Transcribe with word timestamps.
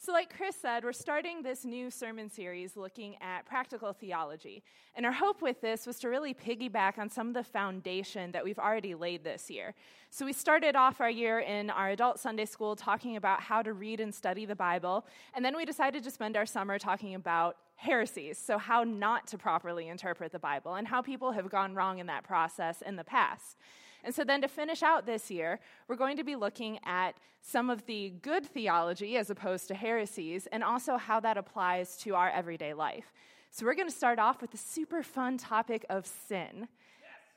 So, 0.00 0.12
like 0.12 0.34
Chris 0.36 0.54
said, 0.54 0.84
we're 0.84 0.92
starting 0.92 1.42
this 1.42 1.64
new 1.64 1.90
sermon 1.90 2.30
series 2.30 2.76
looking 2.76 3.16
at 3.20 3.46
practical 3.46 3.92
theology. 3.92 4.62
And 4.94 5.04
our 5.04 5.12
hope 5.12 5.42
with 5.42 5.60
this 5.60 5.86
was 5.86 5.98
to 6.00 6.08
really 6.08 6.34
piggyback 6.34 6.98
on 6.98 7.10
some 7.10 7.28
of 7.28 7.34
the 7.34 7.42
foundation 7.42 8.30
that 8.32 8.44
we've 8.44 8.60
already 8.60 8.94
laid 8.94 9.24
this 9.24 9.50
year. 9.50 9.74
So, 10.10 10.24
we 10.24 10.32
started 10.32 10.76
off 10.76 11.00
our 11.00 11.10
year 11.10 11.40
in 11.40 11.70
our 11.70 11.88
adult 11.88 12.20
Sunday 12.20 12.44
school 12.44 12.76
talking 12.76 13.16
about 13.16 13.40
how 13.40 13.60
to 13.62 13.72
read 13.72 13.98
and 14.00 14.14
study 14.14 14.44
the 14.46 14.54
Bible. 14.54 15.04
And 15.34 15.44
then 15.44 15.56
we 15.56 15.64
decided 15.64 16.04
to 16.04 16.10
spend 16.10 16.36
our 16.36 16.46
summer 16.46 16.78
talking 16.78 17.14
about 17.14 17.56
heresies, 17.74 18.38
so 18.38 18.58
how 18.58 18.84
not 18.84 19.26
to 19.28 19.38
properly 19.38 19.88
interpret 19.88 20.32
the 20.32 20.38
Bible, 20.38 20.74
and 20.74 20.86
how 20.86 21.00
people 21.00 21.32
have 21.32 21.48
gone 21.48 21.74
wrong 21.74 21.98
in 21.98 22.06
that 22.06 22.24
process 22.24 22.82
in 22.82 22.96
the 22.96 23.04
past. 23.04 23.56
And 24.04 24.14
so, 24.14 24.24
then 24.24 24.40
to 24.42 24.48
finish 24.48 24.82
out 24.82 25.06
this 25.06 25.30
year, 25.30 25.60
we're 25.86 25.96
going 25.96 26.16
to 26.16 26.24
be 26.24 26.36
looking 26.36 26.78
at 26.84 27.16
some 27.40 27.70
of 27.70 27.84
the 27.86 28.10
good 28.22 28.44
theology 28.44 29.16
as 29.16 29.30
opposed 29.30 29.68
to 29.68 29.74
heresies, 29.74 30.46
and 30.52 30.62
also 30.62 30.96
how 30.96 31.20
that 31.20 31.36
applies 31.36 31.96
to 31.98 32.14
our 32.14 32.30
everyday 32.30 32.74
life. 32.74 33.12
So, 33.50 33.66
we're 33.66 33.74
going 33.74 33.88
to 33.88 33.94
start 33.94 34.18
off 34.18 34.40
with 34.40 34.50
the 34.50 34.58
super 34.58 35.02
fun 35.02 35.38
topic 35.38 35.84
of 35.90 36.06
sin. 36.06 36.68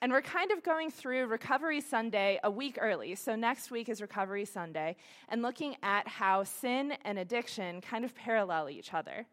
And 0.03 0.11
we're 0.11 0.23
kind 0.23 0.51
of 0.51 0.63
going 0.63 0.89
through 0.89 1.27
Recovery 1.27 1.79
Sunday 1.79 2.39
a 2.43 2.49
week 2.49 2.79
early. 2.81 3.13
So, 3.13 3.35
next 3.35 3.69
week 3.69 3.87
is 3.87 4.01
Recovery 4.01 4.45
Sunday, 4.45 4.95
and 5.29 5.41
looking 5.43 5.75
at 5.83 6.07
how 6.07 6.43
sin 6.43 6.93
and 7.05 7.19
addiction 7.19 7.81
kind 7.81 8.03
of 8.03 8.15
parallel 8.15 8.69
each 8.69 8.93
other. 8.93 9.27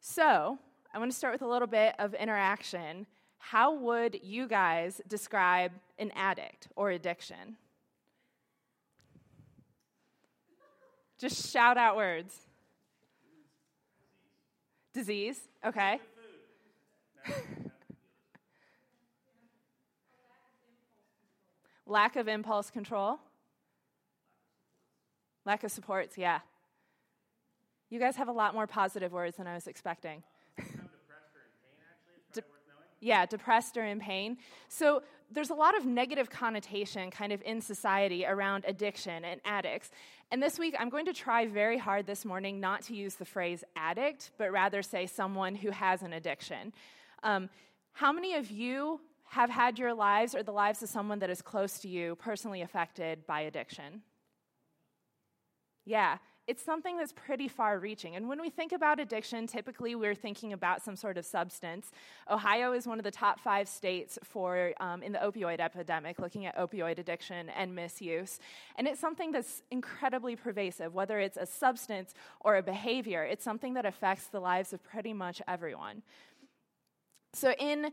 So, 0.00 0.58
I 0.92 0.98
want 0.98 1.10
to 1.10 1.16
start 1.16 1.34
with 1.34 1.42
a 1.42 1.46
little 1.46 1.68
bit 1.68 1.94
of 1.98 2.14
interaction. 2.14 3.06
How 3.42 3.74
would 3.74 4.20
you 4.22 4.46
guys 4.46 5.00
describe 5.08 5.72
an 5.98 6.12
addict 6.14 6.68
or 6.76 6.90
addiction? 6.90 7.56
Just 11.18 11.50
shout 11.50 11.76
out 11.76 11.96
words. 11.96 12.36
Disease, 14.92 15.40
okay. 15.64 15.98
Lack 21.86 22.14
of 22.16 22.28
impulse 22.28 22.70
control. 22.70 23.18
Lack 25.44 25.64
of 25.64 25.72
supports, 25.72 26.16
yeah. 26.16 26.40
You 27.88 27.98
guys 27.98 28.14
have 28.16 28.28
a 28.28 28.32
lot 28.32 28.54
more 28.54 28.68
positive 28.68 29.12
words 29.12 29.38
than 29.38 29.46
I 29.48 29.54
was 29.54 29.66
expecting. 29.66 30.22
Yeah, 33.00 33.24
depressed 33.26 33.76
or 33.76 33.84
in 33.84 33.98
pain. 33.98 34.36
So 34.68 35.02
there's 35.30 35.50
a 35.50 35.54
lot 35.54 35.76
of 35.76 35.86
negative 35.86 36.28
connotation 36.28 37.10
kind 37.10 37.32
of 37.32 37.40
in 37.42 37.60
society 37.60 38.26
around 38.26 38.64
addiction 38.66 39.24
and 39.24 39.40
addicts. 39.44 39.90
And 40.30 40.42
this 40.42 40.58
week, 40.58 40.74
I'm 40.78 40.90
going 40.90 41.06
to 41.06 41.12
try 41.12 41.46
very 41.46 41.78
hard 41.78 42.06
this 42.06 42.24
morning 42.24 42.60
not 42.60 42.82
to 42.82 42.94
use 42.94 43.14
the 43.14 43.24
phrase 43.24 43.64
addict, 43.74 44.32
but 44.38 44.52
rather 44.52 44.82
say 44.82 45.06
someone 45.06 45.54
who 45.54 45.70
has 45.70 46.02
an 46.02 46.12
addiction. 46.12 46.72
Um, 47.22 47.48
how 47.92 48.12
many 48.12 48.34
of 48.34 48.50
you 48.50 49.00
have 49.24 49.50
had 49.50 49.78
your 49.78 49.94
lives 49.94 50.34
or 50.34 50.42
the 50.42 50.52
lives 50.52 50.82
of 50.82 50.88
someone 50.88 51.20
that 51.20 51.30
is 51.30 51.40
close 51.40 51.78
to 51.80 51.88
you 51.88 52.16
personally 52.16 52.62
affected 52.62 53.26
by 53.26 53.42
addiction? 53.42 54.02
Yeah, 55.84 56.18
it's 56.46 56.62
something 56.62 56.96
that's 56.96 57.12
pretty 57.12 57.48
far 57.48 57.78
reaching. 57.78 58.16
And 58.16 58.28
when 58.28 58.40
we 58.40 58.50
think 58.50 58.72
about 58.72 58.98
addiction, 58.98 59.46
typically 59.46 59.94
we're 59.94 60.14
thinking 60.14 60.52
about 60.52 60.82
some 60.82 60.96
sort 60.96 61.16
of 61.16 61.24
substance. 61.24 61.92
Ohio 62.30 62.72
is 62.72 62.86
one 62.86 62.98
of 62.98 63.04
the 63.04 63.10
top 63.10 63.38
five 63.38 63.68
states 63.68 64.18
for 64.24 64.72
um, 64.80 65.02
in 65.02 65.12
the 65.12 65.18
opioid 65.18 65.60
epidemic, 65.60 66.18
looking 66.18 66.46
at 66.46 66.56
opioid 66.56 66.98
addiction 66.98 67.50
and 67.50 67.74
misuse. 67.74 68.40
And 68.76 68.88
it's 68.88 69.00
something 69.00 69.32
that's 69.32 69.62
incredibly 69.70 70.34
pervasive, 70.34 70.94
whether 70.94 71.20
it's 71.20 71.36
a 71.36 71.46
substance 71.46 72.14
or 72.40 72.56
a 72.56 72.62
behavior. 72.62 73.22
It's 73.22 73.44
something 73.44 73.74
that 73.74 73.86
affects 73.86 74.26
the 74.26 74.40
lives 74.40 74.72
of 74.72 74.82
pretty 74.82 75.12
much 75.12 75.40
everyone. 75.46 76.02
So 77.32 77.52
in 77.52 77.92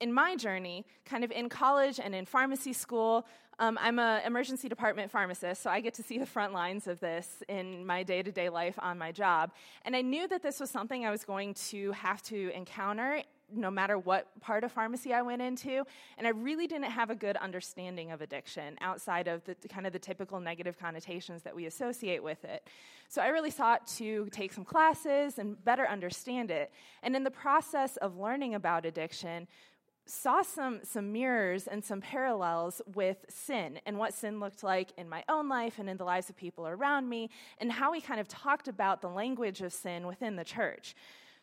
in 0.00 0.12
my 0.12 0.36
journey, 0.36 0.84
kind 1.04 1.24
of 1.24 1.30
in 1.30 1.48
college 1.48 2.00
and 2.02 2.14
in 2.14 2.26
pharmacy 2.26 2.72
school, 2.72 3.26
um, 3.58 3.78
I'm 3.80 3.98
an 3.98 4.22
emergency 4.26 4.68
department 4.68 5.10
pharmacist, 5.10 5.62
so 5.62 5.70
I 5.70 5.80
get 5.80 5.94
to 5.94 6.02
see 6.02 6.18
the 6.18 6.26
front 6.26 6.52
lines 6.52 6.88
of 6.88 6.98
this 6.98 7.42
in 7.48 7.86
my 7.86 8.02
day 8.02 8.22
to 8.22 8.32
day 8.32 8.48
life 8.48 8.74
on 8.80 8.98
my 8.98 9.12
job. 9.12 9.52
And 9.84 9.94
I 9.94 10.02
knew 10.02 10.26
that 10.28 10.42
this 10.42 10.58
was 10.58 10.70
something 10.70 11.06
I 11.06 11.10
was 11.10 11.24
going 11.24 11.54
to 11.70 11.92
have 11.92 12.20
to 12.24 12.50
encounter 12.54 13.22
no 13.52 13.70
matter 13.70 13.98
what 13.98 14.28
part 14.40 14.64
of 14.64 14.72
pharmacy 14.72 15.12
I 15.12 15.22
went 15.22 15.42
into. 15.42 15.84
And 16.18 16.26
I 16.26 16.30
really 16.30 16.66
didn't 16.66 16.90
have 16.90 17.10
a 17.10 17.14
good 17.14 17.36
understanding 17.36 18.10
of 18.10 18.20
addiction 18.20 18.76
outside 18.80 19.28
of 19.28 19.44
the 19.44 19.54
kind 19.68 19.86
of 19.86 19.92
the 19.92 19.98
typical 19.98 20.40
negative 20.40 20.78
connotations 20.78 21.42
that 21.42 21.54
we 21.54 21.66
associate 21.66 22.22
with 22.22 22.44
it. 22.44 22.66
So 23.08 23.22
I 23.22 23.28
really 23.28 23.50
sought 23.50 23.86
to 23.98 24.28
take 24.32 24.52
some 24.52 24.64
classes 24.64 25.38
and 25.38 25.62
better 25.64 25.86
understand 25.86 26.50
it. 26.50 26.72
And 27.02 27.14
in 27.14 27.22
the 27.22 27.30
process 27.30 27.96
of 27.98 28.18
learning 28.18 28.54
about 28.54 28.86
addiction, 28.86 29.46
saw 30.06 30.42
some, 30.42 30.80
some 30.82 31.12
mirrors 31.12 31.66
and 31.66 31.84
some 31.84 32.00
parallels 32.00 32.82
with 32.94 33.24
sin 33.28 33.80
and 33.86 33.98
what 33.98 34.12
sin 34.12 34.40
looked 34.40 34.62
like 34.62 34.92
in 34.98 35.08
my 35.08 35.24
own 35.28 35.48
life 35.48 35.78
and 35.78 35.88
in 35.88 35.96
the 35.96 36.04
lives 36.04 36.28
of 36.28 36.36
people 36.36 36.66
around 36.66 37.08
me, 37.08 37.30
and 37.58 37.72
how 37.72 37.92
we 37.92 38.00
kind 38.00 38.20
of 38.20 38.28
talked 38.28 38.68
about 38.68 39.00
the 39.00 39.08
language 39.08 39.62
of 39.62 39.72
sin 39.72 40.06
within 40.06 40.36
the 40.36 40.44
church. 40.44 40.94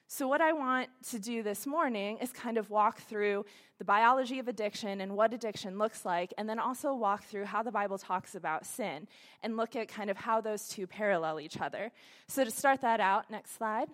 So, 0.08 0.28
what 0.28 0.42
I 0.42 0.52
want 0.52 0.90
to 1.12 1.20
do 1.20 1.42
this 1.42 1.66
morning 1.66 2.18
is 2.18 2.32
kind 2.34 2.58
of 2.58 2.70
walk 2.70 3.00
through 3.00 3.46
the 3.78 3.86
biology 3.86 4.40
of 4.40 4.50
addiction 4.50 5.00
and 5.00 5.16
what 5.16 5.34
addiction 5.34 5.78
looks 5.78 6.06
like, 6.06 6.34
and 6.38 6.50
then 6.50 6.60
also 6.60 6.94
walk 6.94 7.24
through 7.24 7.46
how 7.46 7.64
the 7.64 7.72
Bible 7.72 7.98
talks 7.98 8.36
about 8.36 8.66
sin 8.66 9.08
and 9.42 9.56
look 9.56 9.78
at 9.78 9.88
kind 9.88 10.10
of 10.10 10.18
how 10.18 10.42
those 10.42 10.68
two 10.68 10.86
parallel 10.86 11.40
each 11.40 11.62
other. 11.62 11.92
So, 12.28 12.44
to 12.44 12.52
start 12.52 12.82
that 12.82 13.00
out, 13.00 13.32
next 13.32 13.56
slide 13.58 13.88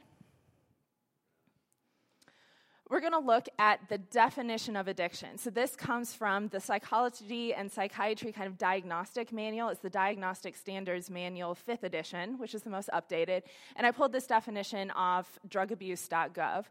we're 2.90 3.02
going 3.02 3.14
to 3.14 3.20
look 3.20 3.48
at 3.60 3.80
the 3.90 3.98
definition 3.98 4.76
of 4.76 4.88
addiction. 4.88 5.38
So, 5.38 5.50
this 5.50 5.76
comes 5.76 6.14
from 6.14 6.48
the 6.50 6.60
Psychology 6.60 7.54
and 7.54 7.72
Psychiatry 7.72 8.32
kind 8.32 8.48
of 8.48 8.58
diagnostic 8.58 9.32
manual. 9.32 9.70
It's 9.70 9.82
the 9.82 9.90
Diagnostic 9.90 10.56
Standards 10.56 11.10
Manual, 11.10 11.56
5th 11.68 11.84
edition, 11.84 12.38
which 12.40 12.56
is 12.56 12.62
the 12.62 12.70
most 12.70 12.90
updated. 12.94 13.44
And 13.76 13.86
I 13.86 13.92
pulled 13.92 14.12
this 14.12 14.28
definition 14.28 14.92
off 14.92 15.40
drugabuse.gov. 15.50 16.66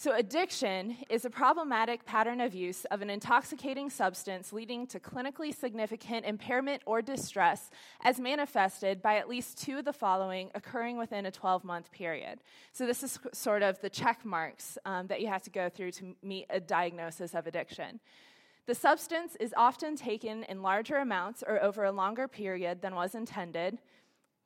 So, 0.00 0.14
addiction 0.14 0.96
is 1.10 1.26
a 1.26 1.28
problematic 1.28 2.06
pattern 2.06 2.40
of 2.40 2.54
use 2.54 2.86
of 2.86 3.02
an 3.02 3.10
intoxicating 3.10 3.90
substance 3.90 4.50
leading 4.50 4.86
to 4.86 4.98
clinically 4.98 5.54
significant 5.54 6.24
impairment 6.24 6.80
or 6.86 7.02
distress 7.02 7.68
as 8.02 8.18
manifested 8.18 9.02
by 9.02 9.16
at 9.16 9.28
least 9.28 9.58
two 9.58 9.80
of 9.80 9.84
the 9.84 9.92
following 9.92 10.50
occurring 10.54 10.96
within 10.96 11.26
a 11.26 11.30
12 11.30 11.64
month 11.64 11.92
period. 11.92 12.40
So, 12.72 12.86
this 12.86 13.02
is 13.02 13.18
sort 13.34 13.62
of 13.62 13.78
the 13.82 13.90
check 13.90 14.24
marks 14.24 14.78
um, 14.86 15.06
that 15.08 15.20
you 15.20 15.26
have 15.26 15.42
to 15.42 15.50
go 15.50 15.68
through 15.68 15.92
to 15.92 16.16
meet 16.22 16.46
a 16.48 16.60
diagnosis 16.60 17.34
of 17.34 17.46
addiction. 17.46 18.00
The 18.64 18.74
substance 18.74 19.36
is 19.38 19.52
often 19.54 19.96
taken 19.96 20.44
in 20.44 20.62
larger 20.62 20.96
amounts 20.96 21.44
or 21.46 21.62
over 21.62 21.84
a 21.84 21.92
longer 21.92 22.26
period 22.26 22.80
than 22.80 22.94
was 22.94 23.14
intended 23.14 23.76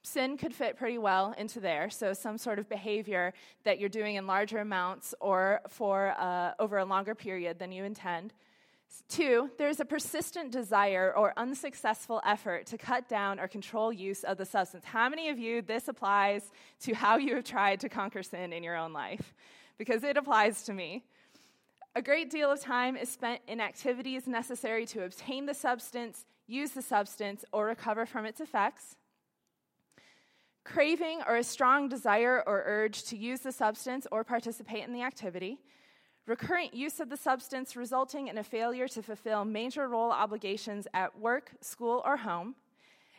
sin 0.04 0.36
could 0.36 0.54
fit 0.54 0.76
pretty 0.76 0.98
well 0.98 1.34
into 1.36 1.58
there. 1.58 1.90
So, 1.90 2.12
some 2.12 2.38
sort 2.38 2.58
of 2.58 2.68
behavior 2.68 3.32
that 3.64 3.80
you're 3.80 3.88
doing 3.88 4.16
in 4.16 4.26
larger 4.26 4.58
amounts 4.58 5.14
or 5.20 5.60
for 5.68 6.14
uh, 6.18 6.52
over 6.58 6.78
a 6.78 6.84
longer 6.84 7.14
period 7.14 7.58
than 7.58 7.72
you 7.72 7.84
intend. 7.84 8.32
Two, 9.08 9.50
there's 9.58 9.80
a 9.80 9.84
persistent 9.84 10.52
desire 10.52 11.12
or 11.16 11.32
unsuccessful 11.36 12.20
effort 12.24 12.66
to 12.66 12.78
cut 12.78 13.08
down 13.08 13.40
or 13.40 13.48
control 13.48 13.92
use 13.92 14.22
of 14.22 14.38
the 14.38 14.44
substance. 14.44 14.84
How 14.84 15.08
many 15.08 15.30
of 15.30 15.38
you 15.38 15.62
this 15.62 15.88
applies 15.88 16.52
to 16.80 16.94
how 16.94 17.16
you 17.16 17.34
have 17.34 17.44
tried 17.44 17.80
to 17.80 17.88
conquer 17.88 18.22
sin 18.22 18.52
in 18.52 18.62
your 18.62 18.76
own 18.76 18.92
life? 18.92 19.34
Because 19.78 20.04
it 20.04 20.16
applies 20.16 20.62
to 20.64 20.72
me. 20.72 21.04
A 21.96 22.02
great 22.02 22.30
deal 22.30 22.52
of 22.52 22.60
time 22.60 22.96
is 22.96 23.08
spent 23.08 23.40
in 23.48 23.60
activities 23.60 24.28
necessary 24.28 24.86
to 24.86 25.04
obtain 25.04 25.46
the 25.46 25.54
substance, 25.54 26.24
use 26.46 26.70
the 26.70 26.82
substance, 26.82 27.44
or 27.52 27.66
recover 27.66 28.06
from 28.06 28.26
its 28.26 28.40
effects 28.40 28.96
craving 30.64 31.20
or 31.28 31.36
a 31.36 31.44
strong 31.44 31.88
desire 31.88 32.42
or 32.46 32.62
urge 32.66 33.04
to 33.04 33.16
use 33.16 33.40
the 33.40 33.52
substance 33.52 34.06
or 34.10 34.24
participate 34.24 34.84
in 34.84 34.92
the 34.92 35.02
activity, 35.02 35.58
recurrent 36.26 36.74
use 36.74 37.00
of 37.00 37.10
the 37.10 37.16
substance 37.16 37.76
resulting 37.76 38.28
in 38.28 38.38
a 38.38 38.42
failure 38.44 38.88
to 38.88 39.02
fulfill 39.02 39.44
major 39.44 39.88
role 39.88 40.10
obligations 40.10 40.88
at 40.94 41.18
work, 41.18 41.52
school, 41.60 42.02
or 42.04 42.16
home, 42.16 42.54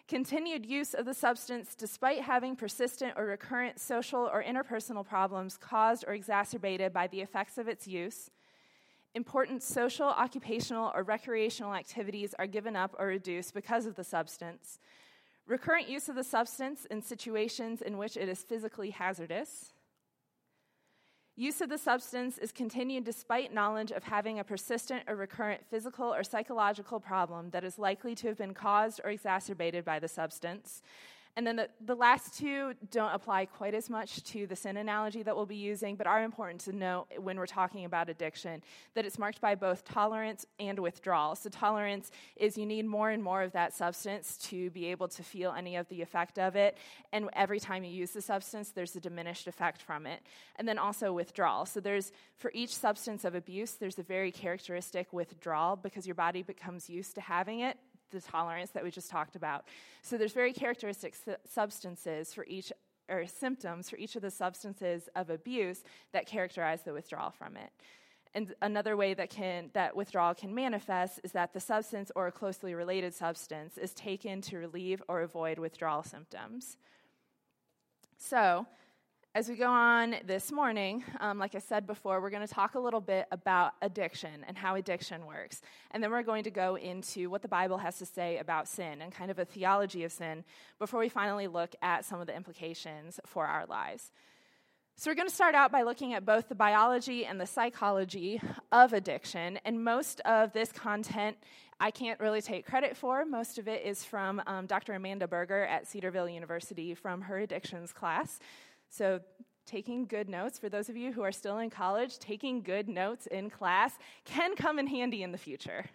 continued 0.08 0.66
use 0.66 0.94
of 0.94 1.06
the 1.06 1.14
substance 1.14 1.76
despite 1.76 2.22
having 2.22 2.56
persistent 2.56 3.14
or 3.16 3.26
recurrent 3.26 3.80
social 3.80 4.30
or 4.32 4.44
interpersonal 4.44 5.06
problems 5.06 5.58
caused 5.58 6.04
or 6.08 6.14
exacerbated 6.14 6.92
by 6.92 7.08
the 7.08 7.22
effects 7.22 7.58
of 7.58 7.68
its 7.68 7.88
use. 7.88 8.30
Important 9.14 9.64
social, 9.64 10.08
occupational, 10.08 10.92
or 10.94 11.04
recreational 11.04 11.74
activities 11.74 12.36
are 12.38 12.48
given 12.48 12.76
up 12.76 12.96
or 13.00 13.08
reduced 13.08 13.54
because 13.54 13.86
of 13.86 13.96
the 13.96 14.04
substance 14.04 14.80
recurrent 15.48 15.88
use 15.88 16.10
of 16.10 16.16
the 16.16 16.24
substance 16.24 16.86
in 16.86 17.02
situations 17.02 17.82
in 17.82 17.98
which 17.98 18.18
it 18.18 18.28
is 18.28 18.44
physically 18.44 18.90
hazardous. 18.90 19.74
Use 21.38 21.60
of 21.60 21.68
the 21.68 21.78
substance 21.78 22.38
is 22.38 22.54
continued 22.54 23.04
despite 23.04 23.54
knowledge 23.54 23.92
of 23.92 24.06
having 24.06 24.40
a 24.40 24.44
persistent 24.44 25.04
or 25.06 25.18
recurrent 25.18 25.62
physical 25.70 26.14
or 26.14 26.24
psychological 26.24 26.98
problem 26.98 27.50
that 27.50 27.66
is 27.66 27.78
likely 27.78 28.16
to 28.16 28.28
have 28.28 28.38
been 28.38 28.54
caused 28.54 29.02
or 29.04 29.10
exacerbated 29.10 29.84
by 29.84 30.00
the 30.00 30.08
substance. 30.08 30.82
And 31.38 31.46
then 31.46 31.58
the, 31.58 31.70
the 31.86 31.96
last 31.96 32.38
two 32.38 32.74
don't 32.92 33.14
apply 33.14 33.46
quite 33.46 33.74
as 33.74 33.90
much 33.90 34.24
to 34.24 34.48
the 34.48 34.56
sin 34.56 34.78
analogy 34.78 35.22
that 35.22 35.36
we'll 35.36 35.46
be 35.46 35.58
using, 35.58 35.98
but 35.98 36.08
are 36.08 36.24
important 36.24 36.62
to 36.62 36.72
note 36.72 37.08
when 37.20 37.38
we're 37.38 37.46
talking 37.46 37.84
about 37.84 38.08
addiction 38.10 38.64
that 38.94 39.06
it's 39.06 39.20
marked 39.20 39.42
by 39.42 39.54
both 39.54 39.84
tolerance 39.84 40.46
and 40.62 40.80
withdrawal. 40.80 41.36
So, 41.36 41.50
tolerance 41.50 42.10
is 42.38 42.58
you 42.58 42.66
need 42.66 42.86
more 42.86 43.10
and 43.10 43.22
more 43.22 43.42
of 43.42 43.52
that 43.52 43.74
substance 43.74 44.38
to 44.44 44.70
be 44.70 44.86
able 44.86 45.10
to 45.10 45.24
feel 45.24 45.52
any 45.52 45.76
of 45.76 45.90
the 45.90 46.02
effect 46.02 46.40
of 46.40 46.56
it. 46.56 46.78
And 47.12 47.30
every 47.34 47.60
time 47.60 47.84
you 47.84 47.92
use 47.92 48.12
the 48.12 48.22
substance, 48.22 48.72
there's 48.72 48.96
a 48.96 49.02
diminished 49.02 49.48
effect 49.48 49.82
from 49.82 50.08
it. 50.08 50.22
And 50.56 50.66
then 50.66 50.80
also 50.80 51.12
withdrawal. 51.12 51.66
So, 51.66 51.82
there's 51.82 52.14
for 52.38 52.50
each 52.54 52.74
substance 52.74 53.26
of 53.26 53.36
abuse, 53.36 53.74
there's 53.74 54.00
a 54.00 54.04
very 54.04 54.32
characteristic 54.32 55.12
withdrawal 55.12 55.76
because 55.76 56.08
your 56.08 56.16
body 56.16 56.44
becomes 56.44 56.90
used 56.90 57.16
to 57.16 57.22
having 57.22 57.60
it 57.60 57.78
the 58.16 58.22
tolerance 58.22 58.72
that 58.72 58.84
we 58.84 58.92
just 58.92 59.10
talked 59.10 59.36
about. 59.36 59.66
So 60.02 60.18
there's 60.18 60.34
very 60.34 60.54
characteristic 60.54 61.16
su- 61.16 61.36
substances 61.48 62.34
for 62.34 62.46
each 62.48 62.72
or 63.08 63.28
symptoms 63.28 63.90
for 63.90 63.98
each 63.98 64.16
of 64.16 64.22
the 64.22 64.32
substances 64.32 65.10
of 65.16 65.30
abuse 65.30 65.84
that 66.12 66.26
characterize 66.26 66.82
the 66.82 66.94
withdrawal 66.94 67.30
from 67.30 67.56
it. 67.56 67.72
And 68.34 68.54
another 68.62 68.98
way 68.98 69.14
that 69.14 69.30
can 69.30 69.70
that 69.74 69.96
withdrawal 69.96 70.34
can 70.34 70.54
manifest 70.54 71.22
is 71.24 71.32
that 71.32 71.54
the 71.54 71.60
substance 71.60 72.12
or 72.16 72.28
a 72.28 72.32
closely 72.32 72.74
related 72.74 73.14
substance 73.14 73.78
is 73.78 73.94
taken 73.94 74.42
to 74.42 74.58
relieve 74.58 75.02
or 75.08 75.22
avoid 75.22 75.58
withdrawal 75.58 76.04
symptoms. 76.04 76.78
So, 78.18 78.66
as 79.36 79.50
we 79.50 79.58
go 79.58 79.70
on 79.70 80.16
this 80.26 80.50
morning, 80.50 81.04
um, 81.20 81.38
like 81.40 81.56
I 81.56 81.60
said 81.60 81.86
before, 81.86 82.22
we're 82.22 82.30
going 82.30 82.48
to 82.48 82.54
talk 82.54 82.76
a 82.76 82.80
little 82.80 83.02
bit 83.02 83.28
about 83.34 83.74
addiction 83.82 84.46
and 84.48 84.58
how 84.58 84.76
addiction 84.76 85.26
works. 85.26 85.62
And 85.92 86.02
then 86.02 86.10
we're 86.10 86.24
going 86.24 86.46
to 86.46 86.52
go 86.52 86.76
into 86.76 87.30
what 87.30 87.42
the 87.42 87.50
Bible 87.50 87.78
has 87.80 87.98
to 87.98 88.06
say 88.06 88.38
about 88.38 88.70
sin 88.70 89.02
and 89.02 89.12
kind 89.12 89.30
of 89.30 89.38
a 89.38 89.44
theology 89.44 90.06
of 90.06 90.14
sin 90.14 90.46
before 90.80 91.02
we 91.02 91.10
finally 91.10 91.48
look 91.48 91.76
at 91.82 92.06
some 92.06 92.22
of 92.22 92.28
the 92.28 92.36
implications 92.36 93.20
for 93.26 93.46
our 93.46 93.66
lives. 93.66 94.10
So, 94.96 95.12
we're 95.12 95.16
going 95.16 95.28
to 95.28 95.36
start 95.36 95.56
out 95.56 95.74
by 95.74 95.82
looking 95.82 96.14
at 96.14 96.26
both 96.26 96.48
the 96.48 96.56
biology 96.56 97.26
and 97.26 97.38
the 97.38 97.46
psychology 97.46 98.40
of 98.72 98.94
addiction. 98.94 99.60
And 99.66 99.84
most 99.84 100.22
of 100.22 100.54
this 100.54 100.72
content 100.72 101.36
I 101.78 101.92
can't 101.92 102.22
really 102.22 102.42
take 102.42 102.66
credit 102.66 102.96
for. 102.96 103.26
Most 103.26 103.58
of 103.58 103.68
it 103.68 103.86
is 103.86 104.02
from 104.02 104.42
um, 104.48 104.66
Dr. 104.66 104.94
Amanda 104.94 105.28
Berger 105.28 105.66
at 105.66 105.88
Cedarville 105.88 106.30
University 106.30 106.94
from 106.94 107.20
her 107.24 107.38
addictions 107.38 107.92
class. 107.92 108.40
So, 108.90 109.20
taking 109.66 110.06
good 110.06 110.30
notes, 110.30 110.60
for 110.60 110.70
those 110.70 110.90
of 110.90 110.96
you 110.96 111.12
who 111.12 111.24
are 111.24 111.32
still 111.32 111.58
in 111.58 111.70
college, 111.70 112.20
taking 112.20 112.62
good 112.62 112.88
notes 112.88 113.28
in 113.28 113.50
class 113.50 113.94
can 114.24 114.56
come 114.56 114.78
in 114.78 114.88
handy 114.88 115.24
in 115.24 115.32
the 115.32 115.38
future. 115.38 115.86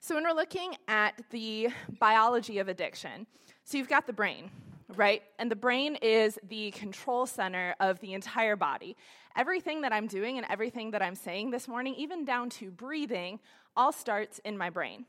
So, 0.00 0.14
when 0.14 0.24
we're 0.24 0.32
looking 0.32 0.76
at 0.88 1.20
the 1.30 1.68
biology 1.98 2.58
of 2.58 2.68
addiction, 2.68 3.26
so 3.64 3.78
you've 3.78 3.88
got 3.88 4.06
the 4.06 4.12
brain, 4.12 4.50
right? 4.94 5.22
And 5.38 5.50
the 5.50 5.56
brain 5.56 5.96
is 5.96 6.38
the 6.48 6.70
control 6.72 7.26
center 7.26 7.74
of 7.80 7.98
the 8.00 8.12
entire 8.12 8.54
body. 8.54 8.96
Everything 9.36 9.80
that 9.82 9.92
I'm 9.92 10.06
doing 10.06 10.36
and 10.36 10.46
everything 10.48 10.92
that 10.92 11.02
I'm 11.02 11.16
saying 11.16 11.50
this 11.50 11.66
morning, 11.66 11.94
even 11.96 12.24
down 12.24 12.50
to 12.50 12.70
breathing, 12.70 13.40
all 13.76 13.92
starts 13.92 14.40
in 14.44 14.56
my 14.56 14.70
brain. 14.70 15.06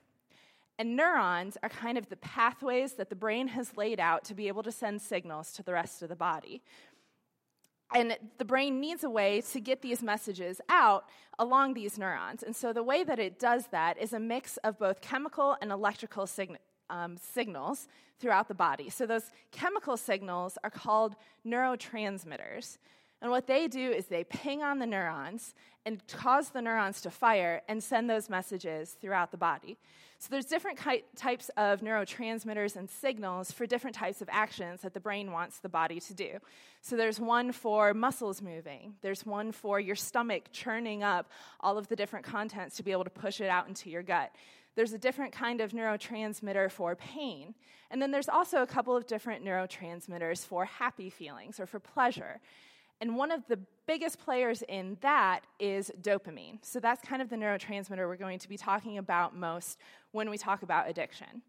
And 0.79 0.95
neurons 0.95 1.57
are 1.63 1.69
kind 1.69 1.97
of 1.97 2.07
the 2.09 2.17
pathways 2.17 2.93
that 2.93 3.09
the 3.09 3.15
brain 3.15 3.47
has 3.49 3.75
laid 3.77 3.99
out 3.99 4.23
to 4.25 4.35
be 4.35 4.47
able 4.47 4.63
to 4.63 4.71
send 4.71 5.01
signals 5.01 5.51
to 5.53 5.63
the 5.63 5.73
rest 5.73 6.03
of 6.03 6.09
the 6.09 6.15
body. 6.15 6.61
And 7.95 8.17
the 8.37 8.45
brain 8.45 8.79
needs 8.79 9.03
a 9.03 9.09
way 9.09 9.41
to 9.41 9.59
get 9.59 9.81
these 9.81 10.03
messages 10.03 10.59
out 10.69 11.05
along 11.39 11.73
these 11.73 11.97
neurons. 11.97 12.43
And 12.43 12.55
so 12.55 12.73
the 12.73 12.83
way 12.83 13.03
that 13.03 13.17
it 13.17 13.39
does 13.39 13.67
that 13.67 13.97
is 13.97 14.13
a 14.13 14.19
mix 14.19 14.57
of 14.57 14.77
both 14.77 15.01
chemical 15.01 15.55
and 15.61 15.71
electrical 15.71 16.27
sign- 16.27 16.57
um, 16.89 17.17
signals 17.17 17.87
throughout 18.19 18.47
the 18.47 18.53
body. 18.53 18.89
So 18.89 19.05
those 19.05 19.31
chemical 19.51 19.95
signals 19.97 20.57
are 20.63 20.69
called 20.69 21.15
neurotransmitters. 21.45 22.77
And 23.21 23.31
what 23.31 23.47
they 23.47 23.67
do 23.67 23.91
is 23.91 24.07
they 24.07 24.23
ping 24.25 24.61
on 24.63 24.79
the 24.79 24.85
neurons 24.85 25.55
and 25.85 26.05
cause 26.07 26.49
the 26.49 26.61
neurons 26.61 27.01
to 27.01 27.11
fire 27.11 27.61
and 27.67 27.81
send 27.81 28.09
those 28.09 28.29
messages 28.29 28.97
throughout 28.99 29.31
the 29.31 29.37
body. 29.37 29.77
So 30.19 30.29
there's 30.31 30.45
different 30.45 30.79
types 31.15 31.49
of 31.57 31.81
neurotransmitters 31.81 32.75
and 32.75 32.89
signals 32.89 33.51
for 33.51 33.67
different 33.67 33.95
types 33.95 34.19
of 34.21 34.29
actions 34.31 34.81
that 34.81 34.95
the 34.95 34.99
brain 34.99 35.31
wants 35.31 35.59
the 35.59 35.69
body 35.69 35.99
to 35.99 36.13
do. 36.13 36.39
So 36.81 36.95
there's 36.97 37.19
one 37.19 37.51
for 37.51 37.93
muscles 37.93 38.41
moving. 38.41 38.95
There's 39.01 39.27
one 39.27 39.51
for 39.51 39.79
your 39.79 39.95
stomach 39.95 40.45
churning 40.51 41.03
up 41.03 41.29
all 41.59 41.77
of 41.77 41.87
the 41.87 41.95
different 41.95 42.25
contents 42.25 42.77
to 42.77 42.83
be 42.83 42.91
able 42.91 43.03
to 43.03 43.11
push 43.11 43.41
it 43.41 43.49
out 43.49 43.67
into 43.67 43.91
your 43.91 44.01
gut. 44.01 44.31
There's 44.75 44.93
a 44.93 44.97
different 44.97 45.33
kind 45.33 45.61
of 45.61 45.71
neurotransmitter 45.71 46.71
for 46.71 46.95
pain. 46.95 47.53
And 47.91 48.01
then 48.01 48.11
there's 48.11 48.29
also 48.29 48.63
a 48.63 48.67
couple 48.67 48.95
of 48.95 49.05
different 49.05 49.45
neurotransmitters 49.45 50.45
for 50.45 50.65
happy 50.65 51.09
feelings 51.11 51.59
or 51.59 51.67
for 51.67 51.79
pleasure. 51.79 52.39
And 52.99 53.15
one 53.15 53.31
of 53.31 53.45
the 53.47 53.59
biggest 53.85 54.19
players 54.19 54.63
in 54.67 54.97
that 55.01 55.41
is 55.59 55.91
dopamine. 56.01 56.59
So 56.63 56.79
that's 56.79 57.07
kind 57.07 57.21
of 57.21 57.29
the 57.29 57.35
neurotransmitter 57.35 58.07
we're 58.07 58.15
going 58.15 58.39
to 58.39 58.49
be 58.49 58.57
talking 58.57 58.97
about 58.97 59.35
most 59.35 59.77
when 60.11 60.29
we 60.29 60.37
talk 60.37 60.63
about 60.63 60.89
addiction. 60.89 61.43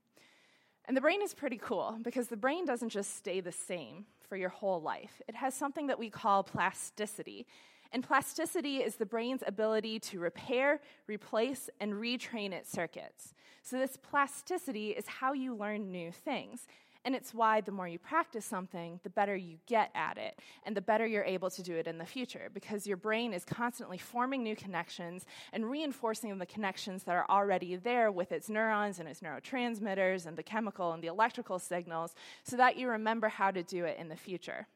And 0.86 0.96
the 0.96 1.00
brain 1.00 1.22
is 1.22 1.34
pretty 1.34 1.58
cool 1.58 1.98
because 2.02 2.28
the 2.28 2.36
brain 2.36 2.64
doesn't 2.64 2.88
just 2.90 3.16
stay 3.16 3.40
the 3.40 3.52
same 3.52 4.06
for 4.28 4.36
your 4.36 4.48
whole 4.50 4.80
life, 4.82 5.22
it 5.26 5.34
has 5.34 5.54
something 5.54 5.86
that 5.86 5.98
we 5.98 6.10
call 6.10 6.42
plasticity. 6.42 7.46
And 7.90 8.04
plasticity 8.04 8.78
is 8.78 8.96
the 8.96 9.06
brain's 9.06 9.42
ability 9.46 9.98
to 10.00 10.20
repair, 10.20 10.80
replace, 11.06 11.70
and 11.80 11.94
retrain 11.94 12.52
its 12.52 12.70
circuits. 12.70 13.32
So, 13.62 13.78
this 13.78 13.96
plasticity 13.96 14.90
is 14.90 15.06
how 15.06 15.32
you 15.32 15.54
learn 15.54 15.90
new 15.90 16.12
things. 16.12 16.66
And 17.04 17.14
it's 17.14 17.32
why 17.32 17.60
the 17.60 17.72
more 17.72 17.88
you 17.88 17.98
practice 17.98 18.44
something, 18.44 19.00
the 19.02 19.10
better 19.10 19.34
you 19.34 19.58
get 19.66 19.90
at 19.94 20.18
it, 20.18 20.38
and 20.64 20.76
the 20.76 20.80
better 20.80 21.06
you're 21.06 21.24
able 21.24 21.48
to 21.50 21.62
do 21.62 21.74
it 21.76 21.86
in 21.86 21.96
the 21.96 22.04
future, 22.04 22.50
because 22.52 22.86
your 22.86 22.96
brain 22.96 23.32
is 23.32 23.44
constantly 23.44 23.96
forming 23.98 24.42
new 24.42 24.56
connections 24.56 25.24
and 25.52 25.70
reinforcing 25.70 26.36
the 26.36 26.44
connections 26.44 27.04
that 27.04 27.14
are 27.14 27.26
already 27.30 27.76
there 27.76 28.10
with 28.10 28.32
its 28.32 28.48
neurons 28.48 28.98
and 28.98 29.08
its 29.08 29.20
neurotransmitters 29.20 30.26
and 30.26 30.36
the 30.36 30.42
chemical 30.42 30.92
and 30.92 31.02
the 31.02 31.06
electrical 31.06 31.58
signals, 31.58 32.14
so 32.42 32.56
that 32.56 32.76
you 32.76 32.88
remember 32.88 33.28
how 33.28 33.50
to 33.50 33.62
do 33.62 33.84
it 33.84 33.96
in 33.98 34.08
the 34.08 34.16
future. 34.16 34.66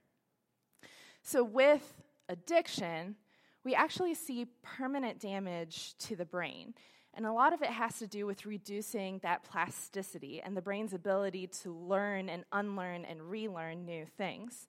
So, 1.23 1.45
with 1.45 1.93
addiction, 2.29 3.17
we 3.65 3.75
actually 3.75 4.15
see 4.15 4.47
permanent 4.63 5.21
damage 5.21 5.97
to 5.99 6.17
the 6.17 6.25
brain. 6.25 6.75
And 7.15 7.27
a 7.27 7.33
lot 7.33 7.53
of 7.53 7.61
it 7.61 7.69
has 7.69 7.99
to 7.99 8.07
do 8.07 8.25
with 8.25 8.47
reducing 8.47 9.19
that 9.19 9.45
plasticity 9.45 10.41
and 10.41 10.57
the 10.57 10.63
brain's 10.63 10.95
ability 10.95 11.47
to 11.63 11.75
learn 11.75 12.29
and 12.29 12.45
unlearn 12.53 13.05
and 13.05 13.23
relearn 13.23 13.85
new 13.85 14.07
things. 14.17 14.67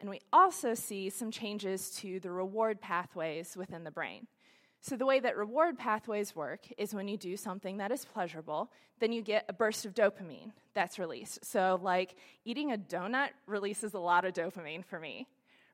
And 0.00 0.10
we 0.10 0.20
also 0.32 0.74
see 0.74 1.10
some 1.10 1.30
changes 1.30 1.90
to 1.96 2.18
the 2.18 2.30
reward 2.30 2.80
pathways 2.80 3.56
within 3.56 3.84
the 3.84 3.90
brain. 3.90 4.26
So, 4.82 4.96
the 4.96 5.04
way 5.04 5.20
that 5.20 5.36
reward 5.36 5.78
pathways 5.78 6.34
work 6.34 6.66
is 6.78 6.94
when 6.94 7.06
you 7.06 7.18
do 7.18 7.36
something 7.36 7.76
that 7.76 7.92
is 7.92 8.06
pleasurable, 8.06 8.72
then 8.98 9.12
you 9.12 9.20
get 9.20 9.44
a 9.46 9.52
burst 9.52 9.84
of 9.84 9.94
dopamine 9.94 10.52
that's 10.72 10.98
released. 10.98 11.44
So, 11.44 11.78
like 11.82 12.14
eating 12.46 12.72
a 12.72 12.78
donut 12.78 13.28
releases 13.46 13.92
a 13.92 13.98
lot 13.98 14.24
of 14.24 14.32
dopamine 14.32 14.82
for 14.82 14.98
me, 14.98 15.26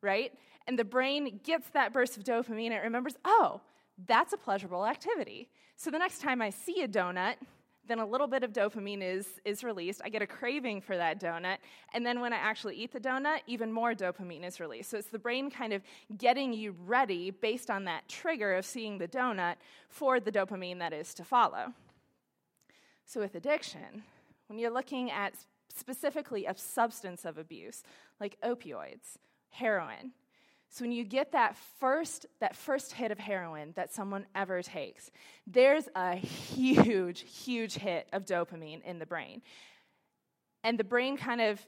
right? 0.03 0.33
And 0.67 0.77
the 0.77 0.85
brain 0.85 1.39
gets 1.45 1.69
that 1.69 1.93
burst 1.93 2.17
of 2.17 2.25
dopamine 2.25 2.73
it 2.73 2.83
remembers, 2.83 3.15
oh, 3.25 3.61
that's 4.07 4.33
a 4.33 4.37
pleasurable 4.37 4.87
activity. 4.87 5.49
So 5.77 5.91
the 5.91 5.99
next 5.99 6.21
time 6.21 6.43
I 6.43 6.51
see 6.51 6.83
a 6.83 6.89
donut, 6.89 7.37
then 7.89 7.99
a 7.99 8.07
little 8.07 8.27
bit 8.27 8.43
of 8.43 8.53
dopamine 8.53 9.03
is, 9.03 9.27
is 9.45 9.63
released. 9.63 10.01
I 10.05 10.09
get 10.09 10.23
a 10.23 10.27
craving 10.27 10.81
for 10.81 10.97
that 10.97 11.21
donut. 11.21 11.59
And 11.95 12.05
then 12.05 12.21
when 12.21 12.33
I 12.33 12.37
actually 12.37 12.77
eat 12.77 12.93
the 12.93 13.01
donut, 13.01 13.41
even 13.47 13.73
more 13.73 13.95
dopamine 13.95 14.45
is 14.45 14.59
released. 14.59 14.91
So 14.91 14.99
it's 14.99 15.09
the 15.09 15.19
brain 15.19 15.51
kind 15.51 15.73
of 15.73 15.83
getting 16.19 16.53
you 16.53 16.75
ready 16.85 17.31
based 17.31 17.71
on 17.71 17.85
that 17.85 18.09
trigger 18.09 18.55
of 18.55 18.65
seeing 18.65 18.99
the 18.99 19.09
donut 19.09 19.57
for 19.89 20.19
the 20.19 20.33
dopamine 20.33 20.79
that 20.81 20.93
is 20.93 21.15
to 21.15 21.25
follow. 21.25 21.73
So 23.05 23.21
with 23.21 23.35
addiction, 23.37 24.03
when 24.49 24.59
you're 24.59 24.73
looking 24.73 25.11
at 25.11 25.35
specifically 25.73 26.47
a 26.47 26.57
substance 26.57 27.25
of 27.25 27.39
abuse, 27.39 27.83
like 28.21 28.37
opioids, 28.43 29.17
heroin, 29.51 30.13
so 30.69 30.85
when 30.85 30.93
you 30.93 31.05
get 31.05 31.33
that 31.33 31.57
first 31.79 32.27
that 32.41 32.55
first 32.55 32.93
hit 32.93 33.11
of 33.11 33.19
heroin 33.19 33.73
that 33.77 33.93
someone 33.93 34.27
ever 34.35 34.63
takes, 34.63 35.11
there's 35.47 35.89
a 35.95 36.15
huge 36.17 37.21
huge 37.21 37.75
hit 37.75 38.09
of 38.13 38.25
dopamine 38.25 38.83
in 38.85 38.99
the 38.99 39.07
brain. 39.07 39.43
And 40.65 40.79
the 40.79 40.85
brain 40.85 41.17
kind 41.17 41.41
of 41.41 41.65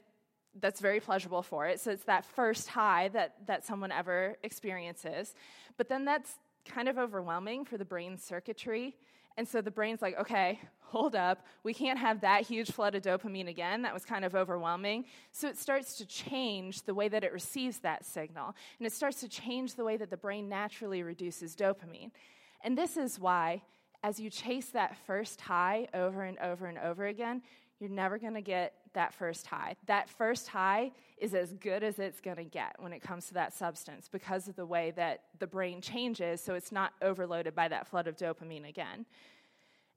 that's 0.59 0.81
very 0.81 0.99
pleasurable 0.99 1.43
for 1.43 1.67
it. 1.67 1.79
So 1.79 1.91
it's 1.91 2.03
that 2.05 2.25
first 2.25 2.67
high 2.67 3.07
that 3.09 3.35
that 3.47 3.65
someone 3.65 3.91
ever 3.91 4.37
experiences. 4.43 5.33
But 5.77 5.89
then 5.89 6.05
that's 6.05 6.35
kind 6.65 6.87
of 6.87 6.97
overwhelming 6.97 7.65
for 7.65 7.77
the 7.77 7.85
brain 7.85 8.17
circuitry. 8.17 8.95
And 9.39 9.47
so 9.47 9.61
the 9.61 9.71
brain's 9.71 10.01
like, 10.01 10.19
okay, 10.19 10.59
hold 10.79 11.15
up, 11.15 11.45
we 11.63 11.73
can't 11.73 11.97
have 11.97 12.19
that 12.21 12.41
huge 12.41 12.71
flood 12.71 12.93
of 12.93 13.03
dopamine 13.03 13.47
again. 13.47 13.83
That 13.83 13.93
was 13.93 14.03
kind 14.03 14.25
of 14.25 14.35
overwhelming. 14.35 15.05
So 15.31 15.47
it 15.47 15.57
starts 15.57 15.97
to 15.99 16.05
change 16.05 16.81
the 16.81 16.93
way 16.93 17.07
that 17.07 17.23
it 17.23 17.31
receives 17.31 17.77
that 17.79 18.05
signal. 18.05 18.53
And 18.79 18.85
it 18.85 18.91
starts 18.91 19.21
to 19.21 19.29
change 19.29 19.75
the 19.75 19.85
way 19.85 19.95
that 19.95 20.09
the 20.09 20.17
brain 20.17 20.49
naturally 20.49 21.03
reduces 21.03 21.55
dopamine. 21.55 22.11
And 22.65 22.77
this 22.77 22.97
is 22.97 23.17
why 23.17 23.61
as 24.03 24.19
you 24.19 24.29
chase 24.29 24.67
that 24.71 24.97
first 25.07 25.39
high 25.39 25.87
over 25.93 26.23
and 26.23 26.37
over 26.39 26.65
and 26.65 26.77
over 26.77 27.07
again, 27.07 27.41
you're 27.79 27.89
never 27.89 28.17
going 28.17 28.33
to 28.33 28.41
get 28.41 28.73
that 28.93 29.13
first 29.13 29.47
high. 29.47 29.75
That 29.85 30.09
first 30.09 30.47
high 30.47 30.91
is 31.17 31.33
as 31.33 31.53
good 31.53 31.83
as 31.83 31.99
it's 31.99 32.19
going 32.19 32.37
to 32.37 32.43
get 32.43 32.75
when 32.79 32.91
it 32.91 33.01
comes 33.01 33.27
to 33.27 33.35
that 33.35 33.53
substance 33.53 34.09
because 34.11 34.47
of 34.47 34.55
the 34.55 34.65
way 34.65 34.91
that 34.95 35.23
the 35.39 35.47
brain 35.47 35.81
changes, 35.81 36.41
so 36.41 36.55
it's 36.55 36.71
not 36.71 36.93
overloaded 37.01 37.55
by 37.55 37.67
that 37.67 37.87
flood 37.87 38.07
of 38.07 38.17
dopamine 38.17 38.67
again. 38.67 39.05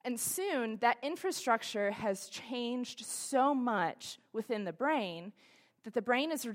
And 0.04 0.18
soon, 0.18 0.78
that 0.78 0.98
infrastructure 1.02 1.92
has 1.92 2.28
changed 2.28 3.04
so 3.04 3.54
much 3.54 4.18
within 4.32 4.64
the 4.64 4.72
brain 4.72 5.32
that 5.84 5.94
the 5.94 6.02
brain 6.02 6.32
is, 6.32 6.46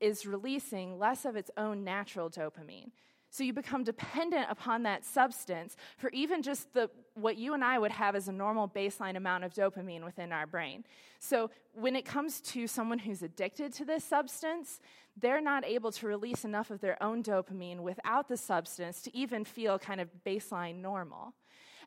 is 0.00 0.26
releasing 0.26 0.98
less 0.98 1.24
of 1.24 1.36
its 1.36 1.50
own 1.56 1.84
natural 1.84 2.30
dopamine. 2.30 2.90
So 3.34 3.42
you 3.42 3.52
become 3.52 3.82
dependent 3.82 4.46
upon 4.48 4.84
that 4.84 5.04
substance 5.04 5.74
for 5.96 6.08
even 6.10 6.40
just 6.40 6.72
the 6.72 6.88
what 7.14 7.36
you 7.36 7.52
and 7.52 7.64
I 7.64 7.80
would 7.80 7.90
have 7.90 8.14
as 8.14 8.28
a 8.28 8.32
normal 8.32 8.68
baseline 8.68 9.16
amount 9.16 9.42
of 9.42 9.52
dopamine 9.52 10.04
within 10.04 10.30
our 10.30 10.46
brain. 10.46 10.84
So 11.18 11.50
when 11.72 11.96
it 11.96 12.04
comes 12.04 12.40
to 12.42 12.68
someone 12.68 13.00
who's 13.00 13.24
addicted 13.24 13.72
to 13.72 13.84
this 13.84 14.04
substance, 14.04 14.78
they're 15.16 15.40
not 15.40 15.64
able 15.64 15.90
to 15.90 16.06
release 16.06 16.44
enough 16.44 16.70
of 16.70 16.80
their 16.80 16.96
own 17.02 17.24
dopamine 17.24 17.80
without 17.80 18.28
the 18.28 18.36
substance 18.36 19.02
to 19.02 19.16
even 19.16 19.44
feel 19.44 19.80
kind 19.80 20.00
of 20.00 20.08
baseline 20.24 20.80
normal. 20.80 21.34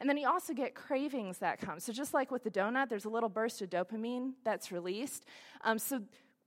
And 0.01 0.09
then 0.09 0.17
you 0.17 0.27
also 0.27 0.53
get 0.53 0.75
cravings 0.75 1.37
that 1.37 1.61
come. 1.61 1.79
So 1.79 1.93
just 1.93 2.13
like 2.13 2.29
with 2.29 2.43
the 2.43 2.51
donut, 2.51 2.89
there's 2.89 3.05
a 3.05 3.09
little 3.09 3.29
burst 3.29 3.61
of 3.61 3.69
dopamine 3.69 4.33
that's 4.43 4.69
released. 4.69 5.23
Um, 5.63 5.79
so 5.79 6.01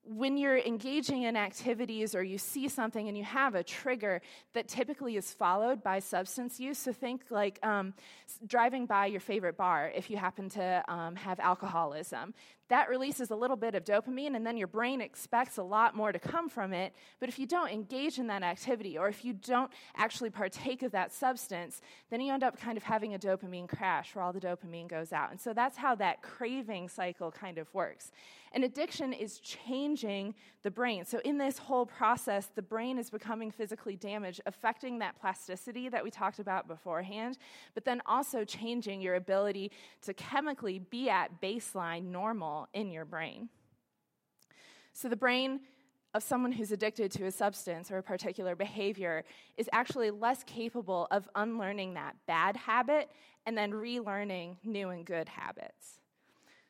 when 0.04 0.36
you're 0.36 0.58
engaging 0.58 1.22
in 1.22 1.36
activities 1.36 2.14
or 2.14 2.22
you 2.22 2.38
see 2.38 2.68
something 2.68 3.08
and 3.08 3.16
you 3.16 3.24
have 3.24 3.54
a 3.54 3.62
trigger 3.62 4.20
that 4.54 4.66
typically 4.66 5.16
is 5.16 5.32
followed 5.32 5.82
by 5.82 5.98
substance 5.98 6.58
use, 6.58 6.78
so 6.78 6.92
think 6.92 7.22
like 7.30 7.58
um, 7.64 7.94
driving 8.46 8.86
by 8.86 9.06
your 9.06 9.20
favorite 9.20 9.56
bar 9.56 9.92
if 9.94 10.10
you 10.10 10.16
happen 10.16 10.48
to 10.48 10.84
um, 10.88 11.14
have 11.16 11.38
alcoholism 11.40 12.34
that 12.70 12.88
releases 12.88 13.30
a 13.30 13.36
little 13.36 13.56
bit 13.56 13.74
of 13.74 13.84
dopamine, 13.84 14.36
and 14.36 14.46
then 14.46 14.56
your 14.56 14.68
brain 14.68 15.00
expects 15.00 15.58
a 15.58 15.62
lot 15.62 15.94
more 15.96 16.12
to 16.12 16.18
come 16.18 16.48
from 16.48 16.72
it. 16.72 16.94
But 17.18 17.28
if 17.28 17.38
you 17.38 17.46
don't 17.46 17.70
engage 17.70 18.18
in 18.18 18.28
that 18.28 18.44
activity, 18.44 18.96
or 18.96 19.08
if 19.08 19.24
you 19.24 19.32
don't 19.32 19.70
actually 19.96 20.30
partake 20.30 20.82
of 20.82 20.92
that 20.92 21.12
substance, 21.12 21.82
then 22.10 22.20
you 22.20 22.32
end 22.32 22.44
up 22.44 22.58
kind 22.58 22.76
of 22.76 22.84
having 22.84 23.14
a 23.14 23.18
dopamine 23.18 23.68
crash 23.68 24.14
where 24.14 24.24
all 24.24 24.32
the 24.32 24.40
dopamine 24.40 24.88
goes 24.88 25.12
out. 25.12 25.32
And 25.32 25.40
so 25.40 25.52
that's 25.52 25.76
how 25.76 25.96
that 25.96 26.22
craving 26.22 26.88
cycle 26.88 27.32
kind 27.32 27.58
of 27.58 27.72
works. 27.74 28.12
And 28.52 28.64
addiction 28.64 29.12
is 29.12 29.38
changing 29.38 30.34
the 30.62 30.70
brain. 30.70 31.04
So, 31.04 31.20
in 31.24 31.38
this 31.38 31.56
whole 31.56 31.86
process, 31.86 32.48
the 32.54 32.62
brain 32.62 32.98
is 32.98 33.08
becoming 33.08 33.50
physically 33.50 33.94
damaged, 33.94 34.40
affecting 34.44 34.98
that 34.98 35.18
plasticity 35.20 35.88
that 35.88 36.02
we 36.02 36.10
talked 36.10 36.40
about 36.40 36.66
beforehand, 36.66 37.38
but 37.74 37.84
then 37.84 38.02
also 38.06 38.44
changing 38.44 39.00
your 39.00 39.14
ability 39.14 39.70
to 40.02 40.12
chemically 40.14 40.80
be 40.80 41.08
at 41.08 41.40
baseline 41.40 42.10
normal 42.10 42.59
in 42.72 42.90
your 42.90 43.04
brain. 43.04 43.48
So, 44.92 45.08
the 45.08 45.16
brain 45.16 45.60
of 46.14 46.22
someone 46.22 46.52
who's 46.52 46.72
addicted 46.72 47.12
to 47.12 47.26
a 47.26 47.30
substance 47.30 47.90
or 47.90 47.98
a 47.98 48.02
particular 48.02 48.56
behavior 48.56 49.24
is 49.56 49.68
actually 49.72 50.10
less 50.10 50.42
capable 50.42 51.06
of 51.10 51.28
unlearning 51.36 51.94
that 51.94 52.16
bad 52.26 52.56
habit 52.56 53.10
and 53.46 53.56
then 53.56 53.72
relearning 53.72 54.56
new 54.64 54.90
and 54.90 55.04
good 55.04 55.28
habits. 55.28 56.00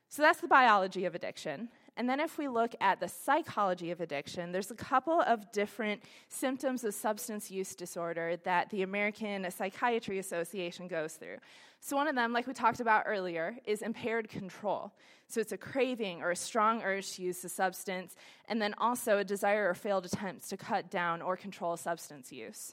So, 0.08 0.22
that's 0.22 0.40
the 0.40 0.48
biology 0.48 1.04
of 1.04 1.14
addiction. 1.14 1.68
And 2.00 2.08
then, 2.08 2.18
if 2.18 2.38
we 2.38 2.48
look 2.48 2.74
at 2.80 2.98
the 2.98 3.08
psychology 3.08 3.90
of 3.90 4.00
addiction, 4.00 4.52
there's 4.52 4.70
a 4.70 4.74
couple 4.74 5.20
of 5.20 5.52
different 5.52 6.02
symptoms 6.30 6.82
of 6.82 6.94
substance 6.94 7.50
use 7.50 7.74
disorder 7.74 8.38
that 8.44 8.70
the 8.70 8.80
American 8.80 9.46
Psychiatry 9.50 10.18
Association 10.18 10.88
goes 10.88 11.12
through. 11.12 11.36
So, 11.80 11.96
one 11.96 12.08
of 12.08 12.14
them, 12.14 12.32
like 12.32 12.46
we 12.46 12.54
talked 12.54 12.80
about 12.80 13.02
earlier, 13.04 13.54
is 13.66 13.82
impaired 13.82 14.30
control. 14.30 14.92
So, 15.28 15.42
it's 15.42 15.52
a 15.52 15.58
craving 15.58 16.22
or 16.22 16.30
a 16.30 16.36
strong 16.36 16.80
urge 16.82 17.16
to 17.16 17.22
use 17.22 17.40
the 17.40 17.50
substance, 17.50 18.16
and 18.48 18.62
then 18.62 18.72
also 18.78 19.18
a 19.18 19.24
desire 19.24 19.68
or 19.68 19.74
failed 19.74 20.06
attempts 20.06 20.48
to 20.48 20.56
cut 20.56 20.90
down 20.90 21.20
or 21.20 21.36
control 21.36 21.76
substance 21.76 22.32
use. 22.32 22.72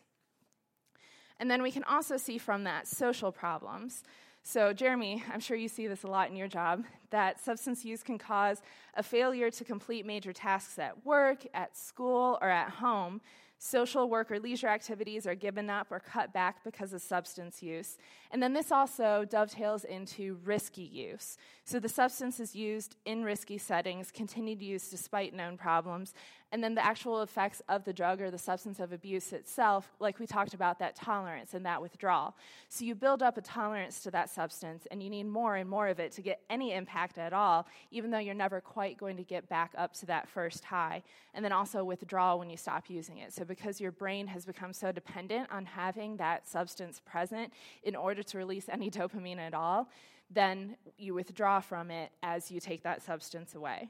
And 1.38 1.52
then 1.52 1.62
we 1.62 1.72
can 1.72 1.84
also 1.84 2.16
see 2.16 2.38
from 2.38 2.64
that 2.64 2.88
social 2.88 3.34
problems. 3.34 4.04
So, 4.50 4.72
Jeremy, 4.72 5.22
I'm 5.34 5.42
sure 5.42 5.58
you 5.58 5.68
see 5.68 5.88
this 5.88 6.04
a 6.04 6.08
lot 6.08 6.30
in 6.30 6.38
your 6.38 6.48
job 6.48 6.86
that 7.10 7.38
substance 7.38 7.84
use 7.84 8.02
can 8.02 8.18
cause 8.18 8.62
a 8.96 9.04
failure 9.04 9.52
to 9.52 9.66
complete 9.66 10.06
major 10.06 10.32
tasks 10.32 10.80
at 10.80 11.06
work, 11.06 11.46
at 11.54 11.76
school, 11.76 12.38
or 12.42 12.50
at 12.50 12.70
home 12.70 13.20
Social 13.60 14.08
work 14.08 14.30
or 14.30 14.40
leisure 14.40 14.68
activities 14.68 15.26
are 15.26 15.34
given 15.34 15.68
up 15.68 15.88
or 15.90 16.00
cut 16.00 16.32
back 16.32 16.64
because 16.64 16.94
of 16.94 17.02
substance 17.02 17.64
use. 17.64 17.98
And 18.30 18.42
then 18.42 18.54
this 18.54 18.72
also 18.72 19.26
dovetails 19.28 19.84
into 19.84 20.38
risky 20.44 20.84
use. 20.84 21.38
So 21.66 21.80
the 21.80 21.90
substance 21.90 22.40
is 22.40 22.56
used 22.56 22.98
in 23.06 23.24
risky 23.24 23.58
settings, 23.58 24.12
continued 24.12 24.62
use 24.62 24.90
despite 24.90 25.34
known 25.34 25.58
problems, 25.58 26.14
and 26.54 26.64
then 26.64 26.76
the 26.76 26.86
actual 26.86 27.22
effects 27.24 27.62
of 27.68 27.84
the 27.84 27.92
drug 27.92 28.22
or 28.22 28.32
the 28.32 28.38
substance 28.38 28.80
of 28.80 28.94
abuse 28.94 29.34
itself, 29.34 29.92
like 30.00 30.18
we 30.18 30.26
talked 30.26 30.54
about, 30.54 30.80
that 30.80 30.96
tolerance 30.96 31.54
and 31.54 31.66
that 31.66 31.82
withdrawal. 31.82 32.36
So 32.70 32.86
you 32.86 32.96
build 32.96 33.22
up 33.22 33.38
a 33.38 33.42
tolerance 33.42 34.00
to 34.04 34.12
that 34.12 34.30
substance, 34.30 34.88
and 34.90 35.04
you 35.04 35.10
need 35.10 35.26
more 35.26 35.58
and 35.58 35.70
more 35.70 35.90
of 35.90 36.00
it 36.00 36.14
to 36.14 36.22
get 36.22 36.42
any 36.50 36.74
impact 36.74 37.18
at 37.18 37.34
all, 37.34 37.68
even 37.92 38.12
though 38.12 38.20
you're 38.20 38.34
never 38.34 38.62
quite 38.62 38.98
going 38.98 39.18
to 39.18 39.24
get 39.24 39.50
back 39.50 39.74
up 39.78 39.94
to 39.96 40.06
that 40.06 40.30
first 40.30 40.64
high. 40.64 41.04
And 41.34 41.44
then 41.44 41.52
also 41.52 41.84
withdrawal 41.84 42.40
when 42.40 42.50
you 42.50 42.58
stop 42.58 42.86
using 42.90 43.18
it. 43.18 43.34
So 43.34 43.44
because 43.44 43.82
your 43.82 43.92
brain 43.92 44.26
has 44.28 44.46
become 44.46 44.72
so 44.72 44.94
dependent 44.94 45.52
on 45.52 45.66
having 45.66 46.16
that 46.18 46.48
substance 46.48 47.02
present 47.06 47.52
in 47.84 47.96
order 47.96 48.24
to 48.24 48.38
release 48.38 48.70
any 48.70 48.90
dopamine 48.90 49.38
at 49.38 49.54
all, 49.54 49.90
then 50.32 50.78
you 50.98 51.14
withdraw 51.14 51.60
from 51.60 51.92
it 51.92 52.12
as 52.24 52.50
you 52.50 52.60
take 52.62 52.84
that 52.84 53.02
substance 53.02 53.54
away. 53.54 53.90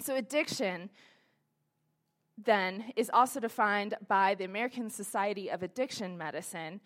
So, 0.00 0.16
addiction 0.16 0.90
then 2.38 2.92
is 2.96 3.10
also 3.12 3.40
defined 3.40 3.94
by 4.08 4.34
the 4.34 4.44
American 4.44 4.90
Society 4.90 5.50
of 5.50 5.62
Addiction 5.62 6.16
Medicine 6.16 6.80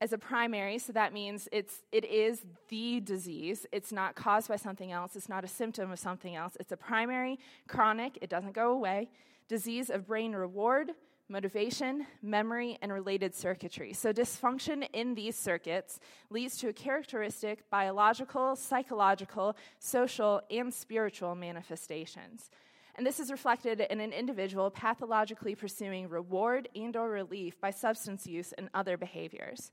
as 0.00 0.12
a 0.12 0.18
primary, 0.18 0.78
so 0.78 0.92
that 0.92 1.12
means 1.12 1.48
it's, 1.52 1.82
it 1.92 2.04
is 2.04 2.44
the 2.68 2.98
disease. 3.00 3.66
It's 3.70 3.92
not 3.92 4.16
caused 4.16 4.48
by 4.48 4.56
something 4.56 4.90
else, 4.90 5.14
it's 5.14 5.28
not 5.28 5.44
a 5.44 5.48
symptom 5.48 5.92
of 5.92 5.98
something 5.98 6.34
else. 6.34 6.56
It's 6.58 6.72
a 6.72 6.76
primary, 6.76 7.38
chronic, 7.68 8.18
it 8.20 8.28
doesn't 8.28 8.52
go 8.52 8.72
away, 8.72 9.10
disease 9.48 9.90
of 9.90 10.06
brain 10.08 10.32
reward, 10.32 10.90
motivation, 11.28 12.06
memory, 12.20 12.78
and 12.82 12.92
related 12.92 13.34
circuitry. 13.34 13.92
So, 13.92 14.12
dysfunction 14.12 14.88
in 14.92 15.14
these 15.14 15.36
circuits 15.36 16.00
leads 16.30 16.56
to 16.58 16.68
a 16.68 16.72
characteristic 16.72 17.70
biological, 17.70 18.56
psychological, 18.56 19.56
social, 19.78 20.42
and 20.50 20.74
spiritual 20.74 21.34
manifestations. 21.34 22.50
And 22.94 23.06
this 23.06 23.20
is 23.20 23.30
reflected 23.30 23.80
in 23.80 24.00
an 24.00 24.12
individual 24.12 24.70
pathologically 24.70 25.54
pursuing 25.54 26.08
reward 26.08 26.68
and 26.74 26.94
or 26.96 27.08
relief 27.08 27.60
by 27.60 27.70
substance 27.70 28.26
use 28.26 28.52
and 28.52 28.68
other 28.74 28.96
behaviors. 28.96 29.72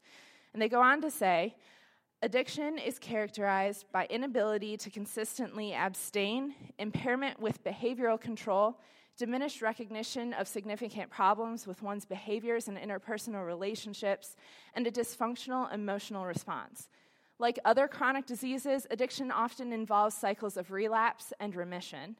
And 0.53 0.61
they 0.61 0.69
go 0.69 0.81
on 0.81 1.01
to 1.01 1.11
say, 1.11 1.55
Addiction 2.21 2.77
is 2.77 2.99
characterized 2.99 3.85
by 3.93 4.05
inability 4.09 4.75
to 4.75 4.89
consistently 4.89 5.73
abstain, 5.73 6.53
impairment 6.77 7.39
with 7.39 7.63
behavioral 7.63 8.19
control, 8.19 8.77
diminished 9.15 9.61
recognition 9.61 10.33
of 10.33 10.45
significant 10.45 11.09
problems 11.09 11.65
with 11.65 11.81
one's 11.81 12.03
behaviors 12.03 12.67
and 12.67 12.77
interpersonal 12.77 13.45
relationships, 13.45 14.35
and 14.73 14.85
a 14.85 14.91
dysfunctional 14.91 15.73
emotional 15.73 16.25
response. 16.25 16.89
Like 17.37 17.57
other 17.63 17.87
chronic 17.87 18.25
diseases, 18.25 18.85
addiction 18.91 19.31
often 19.31 19.71
involves 19.71 20.13
cycles 20.13 20.57
of 20.57 20.71
relapse 20.71 21.31
and 21.39 21.55
remission. 21.55 22.17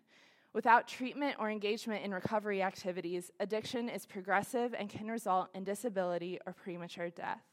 Without 0.53 0.88
treatment 0.88 1.36
or 1.39 1.50
engagement 1.50 2.03
in 2.03 2.12
recovery 2.12 2.63
activities, 2.63 3.32
addiction 3.39 3.88
is 3.88 4.06
progressive 4.06 4.74
and 4.77 4.89
can 4.89 5.08
result 5.08 5.50
in 5.53 5.63
disability 5.63 6.39
or 6.46 6.53
premature 6.53 7.10
death. 7.10 7.44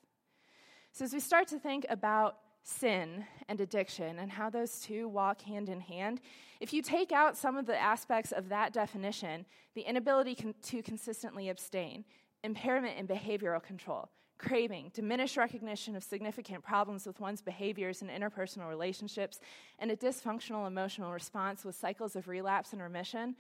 So, 0.93 1.05
as 1.05 1.13
we 1.13 1.21
start 1.21 1.47
to 1.49 1.59
think 1.59 1.85
about 1.91 2.39
sin 2.63 3.25
and 3.49 3.61
addiction 3.61 4.19
and 4.19 4.31
how 4.31 4.49
those 4.49 4.81
two 4.81 5.09
walk 5.09 5.43
hand 5.43 5.69
in 5.69 5.81
hand, 5.81 6.23
if 6.59 6.73
you 6.73 6.81
take 6.81 7.13
out 7.13 7.37
some 7.37 7.57
of 7.57 7.67
the 7.67 7.79
aspects 7.79 8.33
of 8.33 8.49
that 8.49 8.73
definition, 8.73 9.45
the 9.75 9.83
inability 9.83 10.35
con- 10.35 10.55
to 10.63 10.83
consistently 10.83 11.51
abstain, 11.51 12.05
impairment 12.43 12.99
in 12.99 13.07
behavioral 13.07 13.63
control, 13.63 14.09
craving, 14.39 14.91
diminished 14.93 15.37
recognition 15.37 15.97
of 15.97 16.05
significant 16.05 16.63
problems 16.63 17.07
with 17.07 17.21
one's 17.21 17.41
behaviors 17.41 18.03
and 18.03 18.11
interpersonal 18.11 18.69
relationships, 18.69 19.41
and 19.79 19.91
a 19.91 19.97
dysfunctional 19.97 20.67
emotional 20.67 21.13
response 21.13 21.65
with 21.65 21.75
cycles 21.75 22.17
of 22.17 22.29
relapse 22.29 22.73
and 22.73 22.83
remission, 22.83 23.35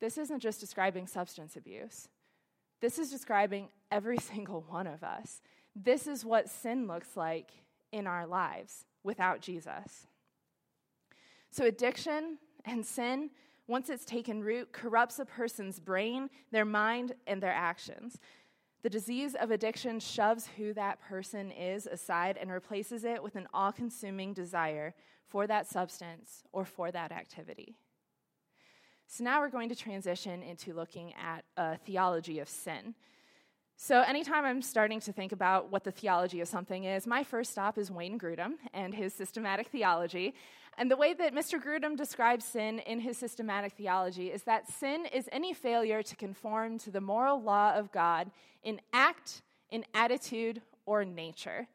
this 0.00 0.18
isn't 0.18 0.40
just 0.40 0.60
describing 0.60 1.06
substance 1.06 1.56
abuse. 1.56 2.08
This 2.80 2.98
is 2.98 3.10
describing 3.10 3.68
every 3.90 4.18
single 4.32 4.64
one 4.68 4.86
of 4.86 5.02
us. 5.04 5.40
This 5.74 6.06
is 6.06 6.24
what 6.24 6.50
sin 6.50 6.86
looks 6.86 7.16
like 7.16 7.50
in 7.92 8.06
our 8.06 8.26
lives 8.26 8.84
without 9.04 9.40
Jesus. 9.40 10.06
So, 11.50 11.66
addiction 11.66 12.38
and 12.64 12.84
sin, 12.84 13.30
once 13.68 13.90
it's 13.90 14.04
taken 14.04 14.42
root, 14.42 14.72
corrupts 14.72 15.18
a 15.18 15.24
person's 15.24 15.78
brain, 15.78 16.30
their 16.50 16.64
mind, 16.64 17.12
and 17.26 17.42
their 17.42 17.52
actions. 17.52 18.18
The 18.82 18.90
disease 18.90 19.36
of 19.36 19.52
addiction 19.52 20.00
shoves 20.00 20.48
who 20.56 20.74
that 20.74 21.00
person 21.00 21.52
is 21.52 21.86
aside 21.86 22.36
and 22.36 22.50
replaces 22.50 23.04
it 23.04 23.22
with 23.22 23.36
an 23.36 23.46
all 23.54 23.70
consuming 23.70 24.32
desire 24.32 24.94
for 25.28 25.46
that 25.46 25.68
substance 25.68 26.42
or 26.52 26.64
for 26.64 26.90
that 26.90 27.12
activity. 27.12 27.76
So 29.06 29.22
now 29.22 29.40
we're 29.40 29.50
going 29.50 29.68
to 29.68 29.76
transition 29.76 30.42
into 30.42 30.74
looking 30.74 31.14
at 31.14 31.44
a 31.56 31.76
theology 31.76 32.40
of 32.40 32.48
sin. 32.48 32.94
So, 33.76 34.00
anytime 34.02 34.44
I'm 34.44 34.62
starting 34.62 35.00
to 35.00 35.12
think 35.12 35.32
about 35.32 35.72
what 35.72 35.82
the 35.82 35.90
theology 35.90 36.40
of 36.40 36.46
something 36.46 36.84
is, 36.84 37.06
my 37.06 37.24
first 37.24 37.50
stop 37.50 37.78
is 37.78 37.90
Wayne 37.90 38.18
Grudem 38.18 38.52
and 38.72 38.94
his 38.94 39.12
systematic 39.12 39.68
theology. 39.68 40.34
And 40.78 40.90
the 40.90 40.96
way 40.96 41.12
that 41.14 41.34
Mr. 41.34 41.62
Grudem 41.62 41.96
describes 41.96 42.44
sin 42.44 42.78
in 42.80 43.00
his 43.00 43.18
systematic 43.18 43.74
theology 43.74 44.28
is 44.30 44.44
that 44.44 44.70
sin 44.70 45.06
is 45.12 45.28
any 45.30 45.52
failure 45.52 46.02
to 46.02 46.16
conform 46.16 46.78
to 46.78 46.90
the 46.90 47.00
moral 47.00 47.42
law 47.42 47.74
of 47.74 47.92
God 47.92 48.30
in 48.62 48.80
act, 48.92 49.42
in 49.70 49.84
attitude, 49.94 50.62
or 50.86 51.04
nature. 51.04 51.68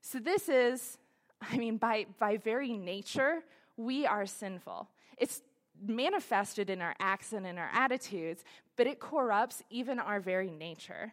So, 0.00 0.18
this 0.18 0.48
is, 0.48 0.98
I 1.42 1.56
mean, 1.56 1.76
by, 1.76 2.06
by 2.18 2.38
very 2.38 2.72
nature, 2.72 3.42
we 3.76 4.06
are 4.06 4.26
sinful. 4.26 4.88
It's 5.18 5.42
manifested 5.86 6.70
in 6.70 6.80
our 6.80 6.94
acts 6.98 7.32
and 7.32 7.46
in 7.46 7.58
our 7.58 7.70
attitudes, 7.72 8.44
but 8.76 8.86
it 8.86 8.98
corrupts 8.98 9.62
even 9.70 9.98
our 9.98 10.20
very 10.20 10.50
nature. 10.50 11.12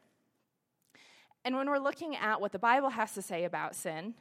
And 1.44 1.56
when 1.56 1.70
we're 1.70 1.80
looking 1.80 2.16
at 2.16 2.42
what 2.42 2.52
the 2.52 2.60
Bible 2.60 2.90
has 2.90 3.14
to 3.14 3.22
say 3.22 3.44
about 3.44 3.76
sin, 3.76 4.16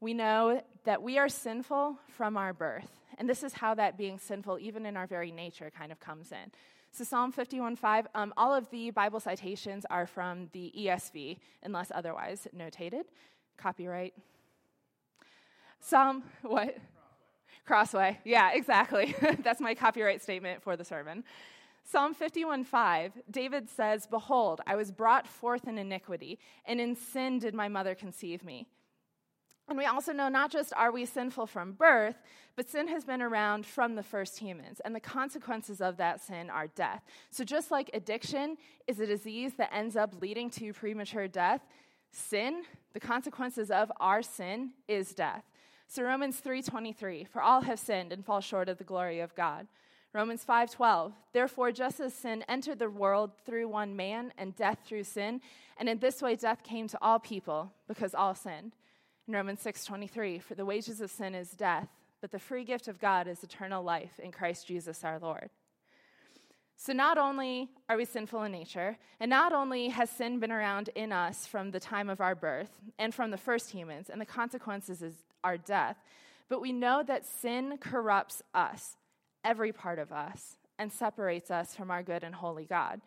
we 0.00 0.14
know 0.14 0.62
that 0.84 1.02
we 1.02 1.18
are 1.18 1.28
sinful 1.28 1.98
from 2.08 2.36
our 2.36 2.52
birth. 2.52 2.90
And 3.18 3.28
this 3.28 3.42
is 3.42 3.54
how 3.54 3.74
that 3.74 3.96
being 3.96 4.18
sinful, 4.18 4.58
even 4.58 4.84
in 4.84 4.96
our 4.96 5.06
very 5.06 5.32
nature, 5.32 5.70
kind 5.76 5.90
of 5.90 6.00
comes 6.00 6.32
in. 6.32 6.52
So, 6.92 7.04
Psalm 7.04 7.32
51:5, 7.32 8.06
um, 8.14 8.32
all 8.36 8.54
of 8.54 8.70
the 8.70 8.90
Bible 8.90 9.20
citations 9.20 9.84
are 9.90 10.06
from 10.06 10.48
the 10.52 10.72
ESV, 10.76 11.38
unless 11.62 11.90
otherwise 11.94 12.46
notated. 12.56 13.04
Copyright. 13.56 14.14
Psalm, 15.80 16.22
what? 16.42 16.76
Crossway. 17.66 18.18
Yeah, 18.24 18.52
exactly. 18.52 19.14
That's 19.42 19.60
my 19.60 19.74
copyright 19.74 20.22
statement 20.22 20.62
for 20.62 20.76
the 20.76 20.84
sermon. 20.84 21.24
Psalm 21.84 22.14
51:5, 22.14 23.12
David 23.30 23.68
says, 23.68 24.06
Behold, 24.06 24.60
I 24.66 24.74
was 24.74 24.90
brought 24.90 25.26
forth 25.26 25.68
in 25.68 25.78
iniquity, 25.78 26.38
and 26.64 26.80
in 26.80 26.96
sin 26.96 27.38
did 27.38 27.54
my 27.54 27.68
mother 27.68 27.94
conceive 27.94 28.44
me. 28.44 28.66
And 29.68 29.76
we 29.76 29.84
also 29.84 30.12
know 30.12 30.28
not 30.28 30.50
just 30.50 30.72
are 30.74 30.92
we 30.92 31.04
sinful 31.04 31.46
from 31.46 31.72
birth, 31.72 32.16
but 32.54 32.68
sin 32.68 32.88
has 32.88 33.04
been 33.04 33.20
around 33.20 33.66
from 33.66 33.96
the 33.96 34.02
first 34.02 34.38
humans, 34.38 34.80
and 34.84 34.94
the 34.94 35.00
consequences 35.00 35.80
of 35.80 35.96
that 35.96 36.20
sin 36.22 36.48
are 36.50 36.68
death. 36.68 37.02
So 37.30 37.44
just 37.44 37.70
like 37.70 37.90
addiction 37.92 38.56
is 38.86 39.00
a 39.00 39.06
disease 39.06 39.54
that 39.58 39.74
ends 39.74 39.96
up 39.96 40.14
leading 40.22 40.50
to 40.50 40.72
premature 40.72 41.28
death, 41.28 41.60
sin, 42.12 42.62
the 42.94 43.00
consequences 43.00 43.70
of 43.70 43.90
our 44.00 44.22
sin 44.22 44.70
is 44.88 45.12
death. 45.12 45.44
So 45.88 46.02
Romans 46.02 46.40
3:23, 46.40 47.24
for 47.24 47.42
all 47.42 47.60
have 47.62 47.78
sinned 47.78 48.12
and 48.12 48.24
fall 48.24 48.40
short 48.40 48.68
of 48.68 48.78
the 48.78 48.84
glory 48.84 49.20
of 49.20 49.34
God. 49.34 49.66
Romans 50.12 50.44
5:12 50.44 51.12
Therefore 51.32 51.72
just 51.72 52.00
as 52.00 52.14
sin 52.14 52.42
entered 52.48 52.78
the 52.78 52.88
world 52.88 53.32
through 53.44 53.68
one 53.68 53.94
man 53.94 54.32
and 54.38 54.56
death 54.56 54.78
through 54.84 55.04
sin 55.04 55.42
and 55.76 55.88
in 55.88 55.98
this 55.98 56.22
way 56.22 56.36
death 56.36 56.62
came 56.62 56.88
to 56.88 56.98
all 57.02 57.18
people 57.18 57.72
because 57.86 58.14
all 58.14 58.34
sinned. 58.34 58.72
In 59.26 59.34
Romans 59.34 59.60
6:23 59.62 60.40
For 60.40 60.54
the 60.54 60.64
wages 60.64 61.00
of 61.00 61.10
sin 61.10 61.34
is 61.34 61.50
death 61.50 61.88
but 62.20 62.30
the 62.30 62.38
free 62.38 62.64
gift 62.64 62.88
of 62.88 62.98
God 62.98 63.26
is 63.26 63.42
eternal 63.44 63.82
life 63.82 64.18
in 64.18 64.32
Christ 64.32 64.66
Jesus 64.66 65.04
our 65.04 65.18
Lord. 65.18 65.50
So, 66.78 66.92
not 66.92 67.16
only 67.16 67.70
are 67.88 67.96
we 67.96 68.04
sinful 68.04 68.42
in 68.42 68.52
nature, 68.52 68.98
and 69.18 69.30
not 69.30 69.52
only 69.52 69.88
has 69.88 70.10
sin 70.10 70.38
been 70.40 70.52
around 70.52 70.90
in 70.94 71.10
us 71.10 71.46
from 71.46 71.70
the 71.70 71.80
time 71.80 72.10
of 72.10 72.20
our 72.20 72.34
birth 72.34 72.70
and 72.98 73.14
from 73.14 73.30
the 73.30 73.38
first 73.38 73.70
humans, 73.70 74.10
and 74.10 74.20
the 74.20 74.26
consequences 74.26 75.02
is 75.02 75.14
our 75.42 75.56
death, 75.56 75.96
but 76.48 76.60
we 76.60 76.72
know 76.72 77.02
that 77.02 77.24
sin 77.24 77.78
corrupts 77.78 78.42
us 78.54 78.96
every 79.42 79.72
part 79.72 79.98
of 79.98 80.12
us 80.12 80.58
and 80.78 80.92
separates 80.92 81.50
us 81.50 81.74
from 81.74 81.90
our 81.90 82.02
good 82.02 82.24
and 82.24 82.34
holy 82.34 82.66
God. 82.66 83.00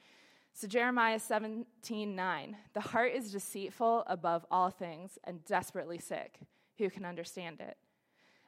So 0.60 0.68
Jeremiah 0.68 1.20
17, 1.20 2.18
9, 2.18 2.58
the 2.74 2.82
heart 2.82 3.14
is 3.14 3.32
deceitful 3.32 4.04
above 4.08 4.46
all 4.52 4.70
things 4.70 5.18
and 5.24 5.46
desperately 5.46 5.98
sick. 5.98 6.38
Who 6.80 6.90
can 6.90 7.06
understand 7.06 7.62
it? 7.62 7.78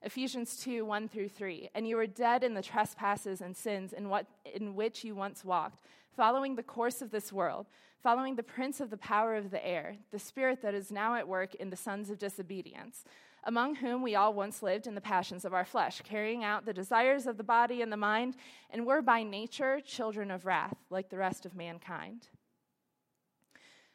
Ephesians 0.02 0.58
2, 0.58 0.84
1 0.84 1.08
through 1.08 1.30
3, 1.30 1.70
and 1.74 1.88
you 1.88 1.96
were 1.96 2.08
dead 2.08 2.44
in 2.44 2.54
the 2.54 2.62
trespasses 2.62 3.40
and 3.40 3.56
sins 3.56 3.94
in, 3.94 4.10
what, 4.10 4.26
in 4.54 4.76
which 4.76 5.06
you 5.06 5.16
once 5.16 5.46
walked, 5.46 5.86
following 6.14 6.58
the 6.58 6.64
course 6.64 7.02
of 7.02 7.12
this 7.12 7.32
world, 7.32 7.68
following 8.04 8.36
the 8.36 8.44
prince 8.44 8.82
of 8.82 8.90
the 8.90 8.98
power 8.98 9.36
of 9.36 9.50
the 9.50 9.66
air, 9.66 9.96
the 10.12 10.20
spirit 10.20 10.62
that 10.62 10.74
is 10.74 10.92
now 10.92 11.16
at 11.16 11.30
work 11.30 11.56
in 11.56 11.70
the 11.70 11.78
sons 11.78 12.10
of 12.10 12.20
disobedience 12.20 13.06
among 13.44 13.76
whom 13.76 14.02
we 14.02 14.16
all 14.16 14.34
once 14.34 14.62
lived 14.62 14.88
in 14.88 14.96
the 14.96 15.02
passions 15.02 15.46
of 15.46 15.54
our 15.54 15.66
flesh, 15.66 16.02
carrying 16.02 16.44
out 16.44 16.66
the 16.66 16.74
desires 16.74 17.26
of 17.26 17.38
the 17.38 17.44
body 17.44 17.82
and 17.82 17.92
the 17.92 17.98
mind, 17.98 18.36
and 18.70 18.86
were 18.86 19.02
by 19.02 19.24
nature 19.24 19.80
children 19.82 20.30
of 20.30 20.46
wrath, 20.46 20.78
like 20.90 21.10
the 21.10 21.18
rest 21.18 21.46
of 21.46 21.56
mankind. 21.56 22.28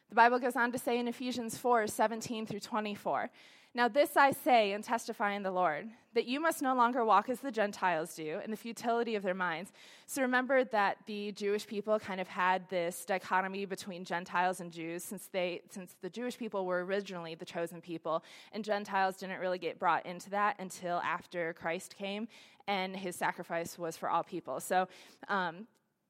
The 0.09 0.15
Bible 0.15 0.39
goes 0.39 0.55
on 0.55 0.71
to 0.71 0.77
say 0.77 0.99
in 0.99 1.07
Ephesians 1.07 1.57
4 1.57 1.87
17 1.87 2.45
through 2.45 2.61
24, 2.61 3.29
now, 3.77 3.87
this 3.87 4.17
I 4.17 4.31
say 4.31 4.71
and 4.71 4.83
testify 4.83 5.33
in 5.33 5.43
the 5.43 5.51
Lord, 5.51 5.87
that 6.15 6.25
you 6.25 6.39
must 6.39 6.63
no 6.63 6.73
longer 6.73 7.05
walk 7.05 7.29
as 7.29 7.41
the 7.41 7.51
Gentiles 7.51 8.15
do 8.15 8.39
in 8.43 8.49
the 8.49 8.57
futility 8.57 9.13
of 9.13 9.21
their 9.21 9.35
minds. 9.35 9.71
So 10.07 10.23
remember 10.23 10.63
that 10.63 10.97
the 11.05 11.31
Jewish 11.33 11.67
people 11.67 11.99
kind 11.99 12.19
of 12.19 12.27
had 12.27 12.67
this 12.69 13.05
dichotomy 13.05 13.65
between 13.65 14.03
Gentiles 14.03 14.61
and 14.61 14.71
Jews 14.71 15.03
since, 15.03 15.27
they, 15.31 15.61
since 15.69 15.95
the 16.01 16.09
Jewish 16.09 16.39
people 16.39 16.65
were 16.65 16.85
originally 16.85 17.35
the 17.35 17.45
chosen 17.45 17.79
people, 17.79 18.23
and 18.51 18.65
Gentiles 18.65 19.15
didn't 19.17 19.39
really 19.39 19.59
get 19.59 19.77
brought 19.77 20.07
into 20.07 20.31
that 20.31 20.55
until 20.57 20.97
after 21.01 21.53
Christ 21.53 21.95
came 21.95 22.27
and 22.67 22.97
his 22.97 23.15
sacrifice 23.15 23.77
was 23.77 23.95
for 23.95 24.09
all 24.09 24.23
people. 24.23 24.59
So 24.59 24.87
um, 25.27 25.67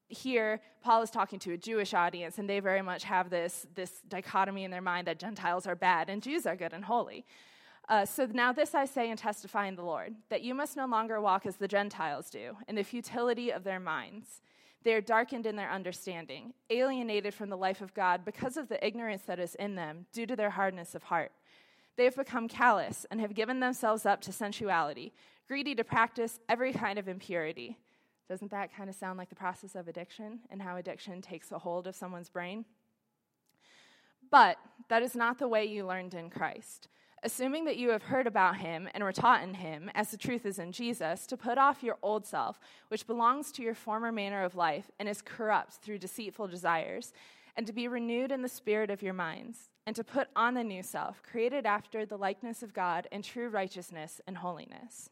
here 0.07 0.61
paul 0.81 1.01
is 1.01 1.09
talking 1.09 1.37
to 1.37 1.51
a 1.51 1.57
jewish 1.57 1.93
audience 1.93 2.37
and 2.37 2.49
they 2.49 2.61
very 2.61 2.81
much 2.81 3.03
have 3.03 3.29
this, 3.29 3.67
this 3.75 4.01
dichotomy 4.07 4.63
in 4.63 4.71
their 4.71 4.81
mind 4.81 5.05
that 5.05 5.19
gentiles 5.19 5.67
are 5.67 5.75
bad 5.75 6.09
and 6.09 6.23
jews 6.23 6.45
are 6.45 6.55
good 6.55 6.71
and 6.71 6.85
holy 6.85 7.25
uh, 7.89 8.05
so 8.05 8.27
now 8.31 8.51
this 8.51 8.75
I 8.75 8.85
say 8.85 9.09
and 9.09 9.17
testify 9.17 9.67
in 9.67 9.75
the 9.75 9.83
Lord, 9.83 10.13
that 10.29 10.43
you 10.43 10.53
must 10.53 10.75
no 10.75 10.85
longer 10.85 11.21
walk 11.21 11.45
as 11.45 11.55
the 11.55 11.67
Gentiles 11.67 12.29
do, 12.29 12.57
in 12.67 12.75
the 12.75 12.83
futility 12.83 13.51
of 13.51 13.63
their 13.63 13.79
minds. 13.79 14.41
They 14.83 14.93
are 14.93 15.01
darkened 15.01 15.45
in 15.45 15.55
their 15.55 15.71
understanding, 15.71 16.53
alienated 16.69 17.33
from 17.33 17.49
the 17.49 17.57
life 17.57 17.81
of 17.81 17.93
God 17.93 18.25
because 18.25 18.57
of 18.57 18.67
the 18.67 18.85
ignorance 18.85 19.23
that 19.23 19.39
is 19.39 19.55
in 19.55 19.75
them, 19.75 20.05
due 20.11 20.25
to 20.25 20.35
their 20.35 20.49
hardness 20.49 20.95
of 20.95 21.03
heart. 21.03 21.31
They 21.95 22.03
have 22.03 22.15
become 22.15 22.47
callous 22.47 23.05
and 23.09 23.21
have 23.21 23.33
given 23.33 23.59
themselves 23.59 24.05
up 24.05 24.21
to 24.21 24.31
sensuality, 24.31 25.13
greedy 25.47 25.73
to 25.75 25.83
practice 25.83 26.39
every 26.49 26.73
kind 26.73 26.99
of 26.99 27.07
impurity. 27.07 27.77
Doesn't 28.27 28.51
that 28.51 28.75
kind 28.75 28.89
of 28.89 28.95
sound 28.95 29.17
like 29.17 29.29
the 29.29 29.35
process 29.35 29.75
of 29.75 29.87
addiction 29.87 30.39
and 30.49 30.61
how 30.61 30.75
addiction 30.75 31.21
takes 31.21 31.51
a 31.51 31.59
hold 31.59 31.87
of 31.87 31.95
someone's 31.95 32.29
brain? 32.29 32.65
But 34.29 34.57
that 34.89 35.01
is 35.01 35.15
not 35.15 35.39
the 35.39 35.47
way 35.47 35.65
you 35.65 35.85
learned 35.85 36.13
in 36.13 36.29
Christ 36.29 36.89
assuming 37.27 37.65
that 37.65 37.75
you 37.75 37.89
have 37.89 38.03
heard 38.03 38.25
about 38.25 38.55
him 38.55 38.87
and 38.93 39.03
were 39.03 39.11
taught 39.11 39.43
in 39.43 39.55
him, 39.55 39.91
as 39.93 40.11
the 40.11 40.17
truth 40.17 40.45
is 40.45 40.59
in 40.59 40.71
Jesus, 40.71 41.27
to 41.27 41.35
put 41.35 41.57
off 41.57 41.83
your 41.83 41.97
old 42.01 42.25
self, 42.25 42.57
which 42.87 43.05
belongs 43.05 43.51
to 43.51 43.61
your 43.61 43.75
former 43.75 44.13
manner 44.13 44.45
of 44.45 44.55
life 44.55 44.89
and 44.97 45.09
is 45.09 45.21
corrupt 45.21 45.73
through 45.73 45.97
deceitful 45.97 46.47
desires, 46.47 47.11
and 47.57 47.67
to 47.67 47.73
be 47.73 47.89
renewed 47.89 48.31
in 48.31 48.43
the 48.43 48.47
spirit 48.47 48.89
of 48.89 49.01
your 49.01 49.13
minds, 49.13 49.67
and 49.85 49.93
to 49.93 50.05
put 50.05 50.29
on 50.37 50.53
the 50.53 50.63
new 50.63 50.81
self, 50.81 51.21
created 51.21 51.65
after 51.65 52.05
the 52.05 52.17
likeness 52.17 52.63
of 52.63 52.73
God 52.73 53.09
in 53.11 53.21
true 53.21 53.49
righteousness 53.49 54.21
and 54.25 54.37
holiness. 54.37 55.09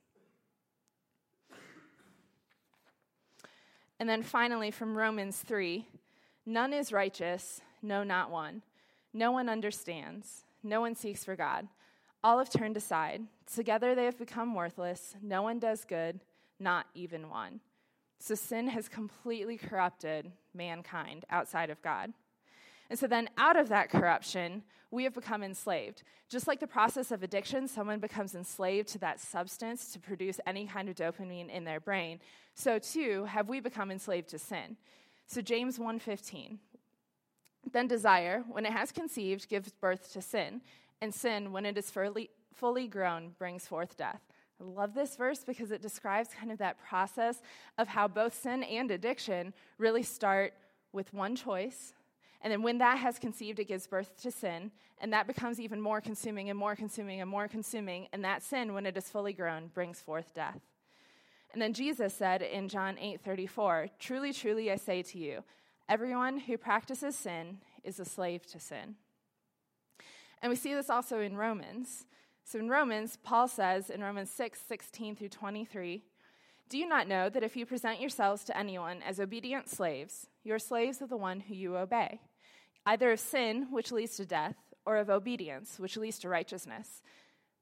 And 4.00 4.08
then 4.08 4.24
finally, 4.24 4.72
from 4.72 4.98
Romans 4.98 5.40
3 5.40 5.86
None 6.46 6.72
is 6.72 6.94
righteous, 6.94 7.60
no, 7.82 8.04
not 8.04 8.32
one. 8.32 8.62
No 9.12 9.34
one 9.34 9.50
understands, 9.50 10.46
no 10.64 10.80
one 10.80 10.96
seeks 10.96 11.26
for 11.26 11.36
God. 11.36 11.68
All 12.26 12.40
have 12.40 12.50
turned 12.50 12.76
aside. 12.76 13.22
Together 13.54 13.94
they 13.94 14.06
have 14.06 14.18
become 14.18 14.56
worthless. 14.56 15.14
No 15.22 15.44
one 15.44 15.60
does 15.60 15.86
good, 15.86 16.22
not 16.60 16.88
even 16.96 17.30
one. 17.30 17.60
So 18.18 18.34
sin 18.34 18.68
has 18.70 18.90
completely 18.90 19.58
corrupted 19.58 20.32
mankind 20.52 21.26
outside 21.30 21.70
of 21.70 21.84
God. 21.84 22.14
And 22.90 22.98
so 22.98 23.06
then, 23.06 23.30
out 23.38 23.58
of 23.58 23.70
that 23.70 23.92
corruption, 23.92 24.64
we 24.90 25.04
have 25.04 25.14
become 25.14 25.44
enslaved. 25.44 26.02
Just 26.28 26.48
like 26.48 26.60
the 26.60 26.66
process 26.66 27.12
of 27.12 27.22
addiction, 27.22 27.68
someone 27.68 28.00
becomes 28.00 28.34
enslaved 28.34 28.88
to 28.90 29.00
that 29.00 29.20
substance 29.20 29.94
to 29.94 30.00
produce 30.00 30.40
any 30.48 30.66
kind 30.66 30.90
of 30.90 30.96
dopamine 30.96 31.52
in 31.52 31.64
their 31.64 31.80
brain, 31.80 32.20
so 32.56 32.80
too 32.80 33.26
have 33.26 33.50
we 33.50 33.60
become 33.60 33.92
enslaved 33.92 34.30
to 34.30 34.40
sin. 34.40 34.78
So 35.28 35.42
James 35.42 35.78
1:15. 35.78 36.58
Then 37.72 37.88
desire, 37.88 38.44
when 38.48 38.66
it 38.66 38.72
has 38.72 38.92
conceived, 38.92 39.48
gives 39.48 39.72
birth 39.72 40.12
to 40.14 40.24
sin, 40.24 40.62
and 41.02 41.14
sin, 41.14 41.52
when 41.52 41.66
it 41.66 41.78
is 41.78 41.92
fully, 41.92 42.88
grown, 42.88 43.36
brings 43.38 43.68
forth 43.68 43.98
death. 43.98 44.22
I 44.60 44.64
love 44.64 44.94
this 44.94 45.16
verse 45.16 45.44
because 45.44 45.72
it 45.72 45.82
describes 45.82 46.30
kind 46.38 46.52
of 46.52 46.58
that 46.60 46.78
process 46.80 47.42
of 47.78 47.90
how 47.90 48.08
both 48.08 48.34
sin 48.34 48.64
and 48.64 48.90
addiction 48.90 49.54
really 49.78 50.04
start 50.04 50.54
with 50.94 51.14
one 51.14 51.36
choice 51.36 51.94
And 52.46 52.52
then 52.52 52.62
when 52.62 52.78
that 52.78 53.00
has 53.00 53.18
conceived, 53.18 53.60
it 53.60 53.68
gives 53.68 53.88
birth 53.88 54.22
to 54.22 54.30
sin, 54.30 54.70
and 55.00 55.12
that 55.12 55.26
becomes 55.26 55.60
even 55.60 55.82
more 55.82 56.00
consuming 56.00 56.52
and 56.52 56.60
more 56.60 56.76
consuming 56.76 57.20
and 57.20 57.28
more 57.28 57.48
consuming. 57.48 58.08
And 58.14 58.24
that 58.24 58.44
sin, 58.44 58.76
when 58.76 58.86
it 58.86 58.96
is 58.96 59.10
fully 59.10 59.34
grown, 59.34 59.72
brings 59.74 60.00
forth 60.00 60.32
death. 60.36 60.60
And 61.54 61.62
then 61.62 61.74
Jesus 61.74 62.14
said 62.14 62.44
in 62.44 62.70
John 62.70 63.00
8 63.00 63.20
34, 63.22 63.88
Truly, 63.98 64.32
truly, 64.32 64.72
I 64.72 64.76
say 64.76 65.02
to 65.02 65.18
you, 65.18 65.44
everyone 65.90 66.38
who 66.38 66.56
practices 66.56 67.16
sin 67.16 67.58
is 67.84 68.00
a 68.00 68.06
slave 68.06 68.46
to 68.52 68.60
sin. 68.60 68.96
And 70.42 70.50
we 70.50 70.56
see 70.56 70.74
this 70.74 70.90
also 70.90 71.20
in 71.20 71.36
Romans. 71.36 72.06
So 72.44 72.60
in 72.60 72.70
Romans, 72.70 73.18
Paul 73.24 73.48
says 73.48 73.90
in 73.90 74.02
Romans 74.02 74.30
6 74.30 74.60
16 74.68 75.16
through 75.16 75.30
23, 75.30 76.04
Do 76.70 76.78
you 76.78 76.88
not 76.88 77.08
know 77.08 77.30
that 77.30 77.44
if 77.44 77.56
you 77.56 77.66
present 77.66 78.00
yourselves 78.00 78.44
to 78.46 78.58
anyone 78.58 79.02
as 79.02 79.20
obedient 79.20 79.68
slaves, 79.68 80.28
you 80.44 80.54
are 80.54 80.60
slaves 80.60 81.02
of 81.02 81.10
the 81.10 81.18
one 81.18 81.40
who 81.40 81.56
you 81.56 81.76
obey, 81.76 82.22
either 82.86 83.12
of 83.12 83.20
sin, 83.20 83.68
which 83.72 83.92
leads 83.92 84.16
to 84.18 84.26
death, 84.26 84.56
or 84.86 84.98
of 84.98 85.10
obedience, 85.10 85.80
which 85.80 85.98
leads 85.98 86.20
to 86.20 86.30
righteousness? 86.30 87.02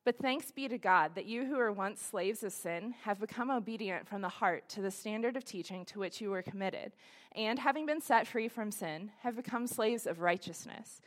But 0.05 0.17
thanks 0.17 0.51
be 0.51 0.67
to 0.67 0.77
God 0.77 1.15
that 1.15 1.27
you 1.27 1.45
who 1.45 1.55
were 1.55 1.71
once 1.71 2.01
slaves 2.01 2.43
of 2.43 2.51
sin 2.51 2.93
have 3.03 3.21
become 3.21 3.49
obedient 3.49 4.05
from 4.05 4.21
the 4.21 4.27
heart 4.27 4.67
to 4.69 4.81
the 4.81 4.91
standard 4.91 5.37
of 5.37 5.45
teaching 5.45 5.85
to 5.85 5.99
which 5.99 6.19
you 6.19 6.29
were 6.29 6.41
committed, 6.41 6.91
and 7.35 7.57
having 7.57 7.85
been 7.85 8.01
set 8.01 8.27
free 8.27 8.49
from 8.49 8.69
sin, 8.69 9.11
have 9.21 9.37
become 9.37 9.65
slaves 9.65 10.05
of 10.05 10.19
righteousness. 10.19 10.99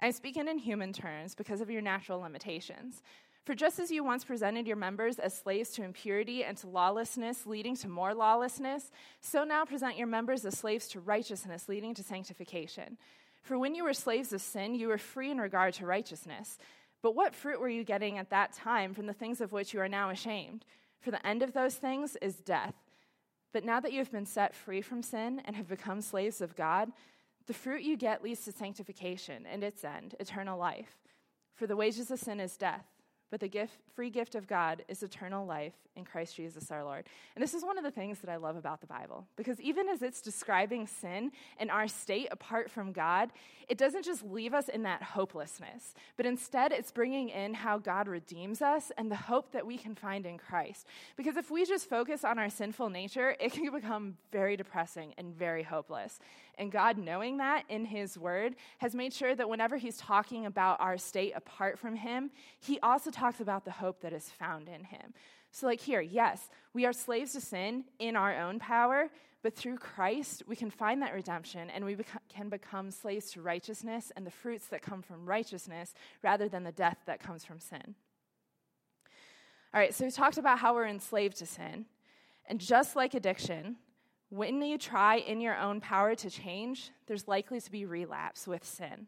I'm 0.00 0.12
speaking 0.12 0.48
in 0.48 0.58
human 0.58 0.92
terms 0.92 1.34
because 1.34 1.60
of 1.60 1.70
your 1.70 1.82
natural 1.82 2.20
limitations. 2.20 3.02
For 3.44 3.54
just 3.54 3.78
as 3.78 3.90
you 3.90 4.04
once 4.04 4.24
presented 4.24 4.66
your 4.66 4.76
members 4.76 5.18
as 5.18 5.36
slaves 5.36 5.70
to 5.70 5.82
impurity 5.82 6.44
and 6.44 6.56
to 6.58 6.68
lawlessness, 6.68 7.46
leading 7.46 7.74
to 7.76 7.88
more 7.88 8.14
lawlessness, 8.14 8.90
so 9.20 9.44
now 9.44 9.64
present 9.64 9.96
your 9.96 10.06
members 10.06 10.44
as 10.44 10.58
slaves 10.58 10.88
to 10.88 11.00
righteousness, 11.00 11.68
leading 11.68 11.94
to 11.94 12.02
sanctification. 12.02 12.96
For 13.42 13.58
when 13.58 13.74
you 13.74 13.84
were 13.84 13.94
slaves 13.94 14.32
of 14.32 14.42
sin, 14.42 14.74
you 14.74 14.88
were 14.88 14.98
free 14.98 15.30
in 15.30 15.40
regard 15.40 15.74
to 15.74 15.86
righteousness. 15.86 16.58
But 17.02 17.14
what 17.14 17.34
fruit 17.34 17.60
were 17.60 17.68
you 17.68 17.82
getting 17.82 18.18
at 18.18 18.30
that 18.30 18.52
time 18.52 18.92
from 18.92 19.06
the 19.06 19.14
things 19.14 19.40
of 19.40 19.52
which 19.52 19.72
you 19.72 19.80
are 19.80 19.88
now 19.88 20.10
ashamed? 20.10 20.64
For 21.00 21.10
the 21.10 21.26
end 21.26 21.42
of 21.42 21.54
those 21.54 21.76
things 21.76 22.16
is 22.20 22.36
death. 22.36 22.74
But 23.52 23.64
now 23.64 23.80
that 23.80 23.92
you 23.92 23.98
have 23.98 24.12
been 24.12 24.26
set 24.26 24.54
free 24.54 24.82
from 24.82 25.02
sin 25.02 25.40
and 25.44 25.56
have 25.56 25.66
become 25.66 26.02
slaves 26.02 26.40
of 26.40 26.54
God, 26.54 26.92
the 27.50 27.54
fruit 27.54 27.82
you 27.82 27.96
get 27.96 28.22
leads 28.22 28.44
to 28.44 28.52
sanctification 28.52 29.44
and 29.44 29.64
its 29.64 29.82
end, 29.82 30.14
eternal 30.20 30.56
life. 30.56 31.00
For 31.56 31.66
the 31.66 31.74
wages 31.74 32.08
of 32.12 32.20
sin 32.20 32.38
is 32.38 32.56
death 32.56 32.86
but 33.30 33.38
the 33.38 33.48
gift, 33.48 33.74
free 33.94 34.10
gift 34.10 34.34
of 34.34 34.48
God 34.48 34.82
is 34.88 35.02
eternal 35.02 35.46
life 35.46 35.74
in 35.94 36.04
Christ 36.04 36.34
Jesus 36.34 36.70
our 36.70 36.82
Lord. 36.82 37.06
And 37.36 37.42
this 37.42 37.54
is 37.54 37.64
one 37.64 37.78
of 37.78 37.84
the 37.84 37.90
things 37.90 38.18
that 38.20 38.30
I 38.30 38.36
love 38.36 38.56
about 38.56 38.80
the 38.80 38.88
Bible, 38.88 39.26
because 39.36 39.60
even 39.60 39.88
as 39.88 40.02
it's 40.02 40.20
describing 40.20 40.86
sin 40.86 41.30
and 41.58 41.70
our 41.70 41.86
state 41.86 42.28
apart 42.32 42.70
from 42.70 42.92
God, 42.92 43.30
it 43.68 43.78
doesn't 43.78 44.04
just 44.04 44.24
leave 44.24 44.52
us 44.52 44.68
in 44.68 44.82
that 44.82 45.02
hopelessness, 45.02 45.94
but 46.16 46.26
instead 46.26 46.72
it's 46.72 46.90
bringing 46.90 47.28
in 47.28 47.54
how 47.54 47.78
God 47.78 48.08
redeems 48.08 48.62
us 48.62 48.90
and 48.98 49.10
the 49.10 49.16
hope 49.16 49.52
that 49.52 49.66
we 49.66 49.78
can 49.78 49.94
find 49.94 50.26
in 50.26 50.36
Christ. 50.36 50.86
Because 51.16 51.36
if 51.36 51.52
we 51.52 51.64
just 51.64 51.88
focus 51.88 52.24
on 52.24 52.38
our 52.38 52.50
sinful 52.50 52.90
nature, 52.90 53.36
it 53.38 53.52
can 53.52 53.70
become 53.72 54.16
very 54.32 54.56
depressing 54.56 55.14
and 55.18 55.36
very 55.36 55.62
hopeless. 55.62 56.18
And 56.58 56.70
God, 56.70 56.98
knowing 56.98 57.38
that 57.38 57.64
in 57.68 57.84
His 57.84 58.18
Word, 58.18 58.56
has 58.78 58.94
made 58.94 59.12
sure 59.12 59.34
that 59.34 59.48
whenever 59.48 59.76
He's 59.76 59.96
talking 59.96 60.46
about 60.46 60.80
our 60.80 60.98
state 60.98 61.32
apart 61.34 61.78
from 61.78 61.96
Him, 61.96 62.30
He 62.60 62.78
also 62.80 63.10
talks 63.10 63.40
about 63.40 63.64
the 63.64 63.70
hope 63.70 64.00
that 64.00 64.12
is 64.12 64.28
found 64.28 64.68
in 64.68 64.84
Him. 64.84 65.14
So, 65.52 65.66
like 65.66 65.80
here, 65.80 66.00
yes, 66.00 66.48
we 66.74 66.86
are 66.86 66.92
slaves 66.92 67.32
to 67.32 67.40
sin 67.40 67.84
in 67.98 68.14
our 68.14 68.40
own 68.40 68.58
power, 68.58 69.10
but 69.42 69.54
through 69.54 69.78
Christ, 69.78 70.42
we 70.46 70.54
can 70.54 70.70
find 70.70 71.02
that 71.02 71.14
redemption 71.14 71.70
and 71.70 71.84
we 71.84 71.96
can 72.28 72.48
become 72.48 72.90
slaves 72.90 73.30
to 73.32 73.42
righteousness 73.42 74.12
and 74.14 74.26
the 74.26 74.30
fruits 74.30 74.66
that 74.66 74.82
come 74.82 75.02
from 75.02 75.26
righteousness 75.26 75.94
rather 76.22 76.48
than 76.48 76.62
the 76.62 76.72
death 76.72 76.98
that 77.06 77.20
comes 77.20 77.44
from 77.44 77.58
sin. 77.58 77.94
All 79.72 79.80
right, 79.80 79.94
so 79.94 80.04
we 80.04 80.10
talked 80.10 80.36
about 80.36 80.58
how 80.58 80.74
we're 80.74 80.86
enslaved 80.86 81.38
to 81.38 81.46
sin. 81.46 81.86
And 82.46 82.58
just 82.58 82.96
like 82.96 83.14
addiction, 83.14 83.76
when 84.30 84.62
you 84.62 84.78
try 84.78 85.16
in 85.16 85.40
your 85.40 85.58
own 85.58 85.80
power 85.80 86.14
to 86.14 86.30
change, 86.30 86.90
there's 87.06 87.28
likely 87.28 87.60
to 87.60 87.70
be 87.70 87.84
relapse 87.84 88.46
with 88.46 88.64
sin. 88.64 89.06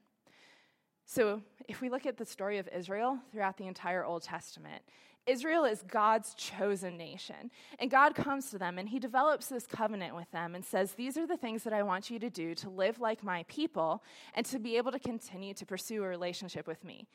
So, 1.06 1.42
if 1.68 1.80
we 1.80 1.88
look 1.88 2.06
at 2.06 2.16
the 2.16 2.24
story 2.24 2.58
of 2.58 2.68
Israel 2.74 3.18
throughout 3.30 3.56
the 3.56 3.66
entire 3.66 4.04
Old 4.04 4.22
Testament, 4.22 4.82
Israel 5.26 5.64
is 5.64 5.82
God's 5.82 6.34
chosen 6.34 6.96
nation. 6.96 7.50
And 7.78 7.90
God 7.90 8.16
comes 8.16 8.50
to 8.50 8.58
them 8.58 8.78
and 8.78 8.88
he 8.88 8.98
develops 8.98 9.46
this 9.46 9.66
covenant 9.66 10.16
with 10.16 10.28
them 10.32 10.56
and 10.56 10.64
says, 10.64 10.92
These 10.92 11.16
are 11.16 11.26
the 11.26 11.36
things 11.36 11.62
that 11.62 11.72
I 11.72 11.84
want 11.84 12.10
you 12.10 12.18
to 12.18 12.30
do 12.30 12.54
to 12.56 12.70
live 12.70 13.00
like 13.00 13.22
my 13.22 13.44
people 13.44 14.02
and 14.34 14.44
to 14.46 14.58
be 14.58 14.76
able 14.76 14.90
to 14.90 14.98
continue 14.98 15.54
to 15.54 15.66
pursue 15.66 16.02
a 16.02 16.08
relationship 16.08 16.66
with 16.66 16.84
me. 16.84 17.06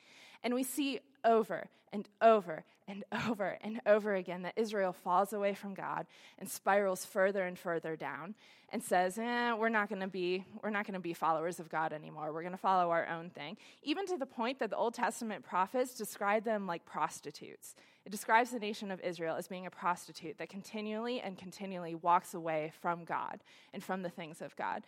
And 0.43 0.53
we 0.53 0.63
see 0.63 0.99
over 1.23 1.69
and 1.91 2.07
over 2.21 2.63
and 2.87 3.03
over 3.27 3.57
and 3.61 3.81
over 3.85 4.15
again 4.15 4.43
that 4.43 4.53
Israel 4.55 4.93
falls 4.93 5.33
away 5.33 5.53
from 5.53 5.73
God 5.73 6.07
and 6.39 6.49
spirals 6.49 7.05
further 7.05 7.43
and 7.43 7.57
further 7.57 7.95
down 7.95 8.35
and 8.69 8.83
says, 8.83 9.17
eh, 9.17 9.53
we're 9.53 9.69
not 9.69 9.87
going 9.87 10.01
to 10.01 10.07
be 10.07 10.43
we're 10.61 10.69
not 10.69 10.85
going 10.85 10.93
to 10.93 10.99
be 10.99 11.13
followers 11.13 11.59
of 11.59 11.69
God 11.69 11.93
anymore. 11.93 12.33
We're 12.33 12.41
going 12.41 12.51
to 12.51 12.57
follow 12.57 12.89
our 12.91 13.07
own 13.07 13.29
thing. 13.29 13.57
Even 13.83 14.05
to 14.07 14.17
the 14.17 14.25
point 14.25 14.59
that 14.59 14.69
the 14.69 14.75
Old 14.75 14.93
Testament 14.93 15.43
prophets 15.43 15.93
describe 15.93 16.43
them 16.43 16.67
like 16.67 16.85
prostitutes. 16.85 17.75
It 18.05 18.11
describes 18.11 18.51
the 18.51 18.59
nation 18.59 18.91
of 18.91 19.01
Israel 19.01 19.35
as 19.35 19.47
being 19.47 19.65
a 19.65 19.71
prostitute 19.71 20.37
that 20.37 20.49
continually 20.49 21.19
and 21.19 21.37
continually 21.37 21.95
walks 21.95 22.33
away 22.33 22.71
from 22.81 23.03
God 23.03 23.41
and 23.73 23.83
from 23.83 24.01
the 24.01 24.09
things 24.09 24.41
of 24.41 24.55
God. 24.55 24.83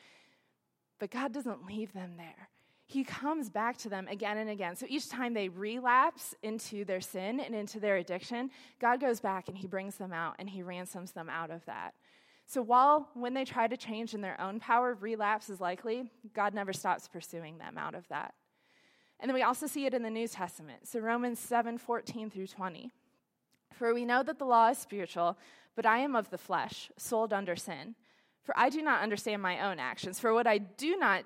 But 0.99 1.11
God 1.11 1.33
doesn't 1.33 1.65
leave 1.65 1.93
them 1.93 2.13
there 2.17 2.49
he 2.89 3.03
comes 3.03 3.51
back 3.51 3.77
to 3.77 3.87
them 3.87 4.07
again 4.07 4.39
and 4.39 4.49
again. 4.49 4.75
So 4.75 4.87
each 4.89 5.09
time 5.09 5.35
they 5.35 5.47
relapse 5.47 6.33
into 6.41 6.83
their 6.85 7.01
sin 7.01 7.39
and 7.39 7.53
into 7.53 7.79
their 7.79 7.97
addiction, 7.97 8.49
God 8.81 8.99
goes 8.99 9.19
back 9.19 9.47
and 9.47 9.55
he 9.55 9.67
brings 9.67 9.97
them 9.97 10.11
out 10.11 10.33
and 10.39 10.49
he 10.49 10.63
ransoms 10.63 11.11
them 11.11 11.29
out 11.29 11.51
of 11.51 11.63
that. 11.65 11.93
So 12.47 12.63
while 12.63 13.07
when 13.13 13.35
they 13.35 13.45
try 13.45 13.67
to 13.67 13.77
change 13.77 14.15
in 14.15 14.21
their 14.21 14.41
own 14.41 14.59
power, 14.59 14.97
relapse 14.99 15.51
is 15.51 15.61
likely, 15.61 16.09
God 16.33 16.55
never 16.55 16.73
stops 16.73 17.07
pursuing 17.07 17.59
them 17.59 17.77
out 17.77 17.93
of 17.93 18.07
that. 18.07 18.33
And 19.19 19.29
then 19.29 19.35
we 19.35 19.43
also 19.43 19.67
see 19.67 19.85
it 19.85 19.93
in 19.93 20.01
the 20.01 20.09
New 20.09 20.27
Testament. 20.27 20.87
So 20.87 20.99
Romans 20.99 21.37
7 21.37 21.77
14 21.77 22.31
through 22.31 22.47
20. 22.47 22.91
For 23.71 23.93
we 23.93 24.03
know 24.03 24.23
that 24.23 24.39
the 24.39 24.45
law 24.45 24.69
is 24.69 24.79
spiritual, 24.79 25.37
but 25.75 25.85
I 25.85 25.99
am 25.99 26.15
of 26.15 26.31
the 26.31 26.39
flesh, 26.39 26.89
sold 26.97 27.33
under 27.33 27.55
sin. 27.55 27.93
For 28.41 28.57
I 28.57 28.69
do 28.69 28.81
not 28.81 29.03
understand 29.03 29.43
my 29.43 29.69
own 29.69 29.77
actions. 29.77 30.19
For 30.19 30.33
what 30.33 30.47
I 30.47 30.57
do 30.57 30.97
not 30.97 31.25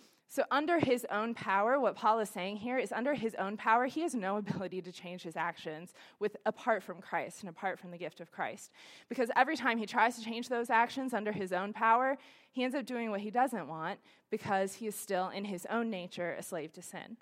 So, 0.31 0.45
under 0.49 0.79
his 0.79 1.05
own 1.11 1.33
power, 1.33 1.77
what 1.77 1.97
Paul 1.97 2.19
is 2.19 2.29
saying 2.29 2.55
here 2.55 2.77
is 2.77 2.93
under 2.93 3.13
his 3.13 3.35
own 3.35 3.57
power, 3.57 3.87
he 3.87 3.99
has 3.99 4.15
no 4.15 4.37
ability 4.37 4.81
to 4.83 4.91
change 4.93 5.23
his 5.23 5.35
actions 5.35 5.93
with, 6.19 6.37
apart 6.45 6.83
from 6.83 7.01
Christ 7.01 7.41
and 7.41 7.49
apart 7.49 7.77
from 7.77 7.91
the 7.91 7.97
gift 7.97 8.21
of 8.21 8.31
Christ. 8.31 8.71
Because 9.09 9.29
every 9.35 9.57
time 9.57 9.77
he 9.77 9.85
tries 9.85 10.15
to 10.15 10.23
change 10.23 10.47
those 10.47 10.69
actions 10.69 11.13
under 11.13 11.33
his 11.33 11.51
own 11.51 11.73
power, 11.73 12.17
he 12.49 12.63
ends 12.63 12.77
up 12.77 12.85
doing 12.85 13.11
what 13.11 13.19
he 13.19 13.29
doesn't 13.29 13.67
want 13.67 13.99
because 14.29 14.75
he 14.75 14.87
is 14.87 14.95
still, 14.95 15.27
in 15.27 15.43
his 15.43 15.65
own 15.65 15.89
nature, 15.89 16.33
a 16.39 16.41
slave 16.41 16.71
to 16.73 16.81
sin. 16.81 17.17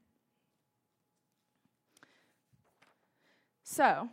So, 3.63 4.08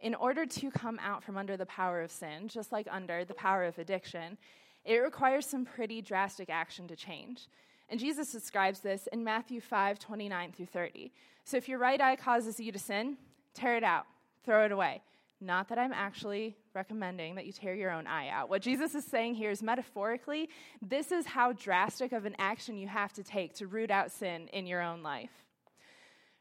in 0.00 0.14
order 0.14 0.46
to 0.46 0.70
come 0.70 0.98
out 1.02 1.22
from 1.22 1.36
under 1.36 1.58
the 1.58 1.66
power 1.66 2.00
of 2.00 2.10
sin, 2.10 2.48
just 2.48 2.72
like 2.72 2.88
under 2.90 3.26
the 3.26 3.34
power 3.34 3.64
of 3.64 3.78
addiction, 3.78 4.38
it 4.86 4.96
requires 4.96 5.44
some 5.44 5.66
pretty 5.66 6.00
drastic 6.00 6.48
action 6.48 6.88
to 6.88 6.96
change. 6.96 7.46
And 7.90 7.98
Jesus 7.98 8.32
describes 8.32 8.80
this 8.80 9.08
in 9.12 9.24
Matthew 9.24 9.60
5 9.60 9.98
29 9.98 10.52
through 10.52 10.66
30. 10.66 11.12
So 11.44 11.56
if 11.56 11.68
your 11.68 11.78
right 11.78 12.00
eye 12.00 12.16
causes 12.16 12.60
you 12.60 12.72
to 12.72 12.78
sin, 12.78 13.16
tear 13.54 13.76
it 13.76 13.84
out, 13.84 14.06
throw 14.44 14.64
it 14.64 14.72
away. 14.72 15.02
Not 15.40 15.68
that 15.68 15.78
I'm 15.78 15.92
actually 15.92 16.56
recommending 16.74 17.36
that 17.36 17.46
you 17.46 17.52
tear 17.52 17.74
your 17.74 17.92
own 17.92 18.06
eye 18.06 18.28
out. 18.28 18.48
What 18.50 18.60
Jesus 18.60 18.94
is 18.94 19.04
saying 19.04 19.36
here 19.36 19.50
is 19.50 19.62
metaphorically, 19.62 20.48
this 20.82 21.12
is 21.12 21.26
how 21.26 21.52
drastic 21.52 22.12
of 22.12 22.24
an 22.24 22.34
action 22.38 22.76
you 22.76 22.88
have 22.88 23.12
to 23.14 23.22
take 23.22 23.54
to 23.54 23.66
root 23.66 23.90
out 23.90 24.10
sin 24.10 24.48
in 24.48 24.66
your 24.66 24.82
own 24.82 25.02
life. 25.02 25.30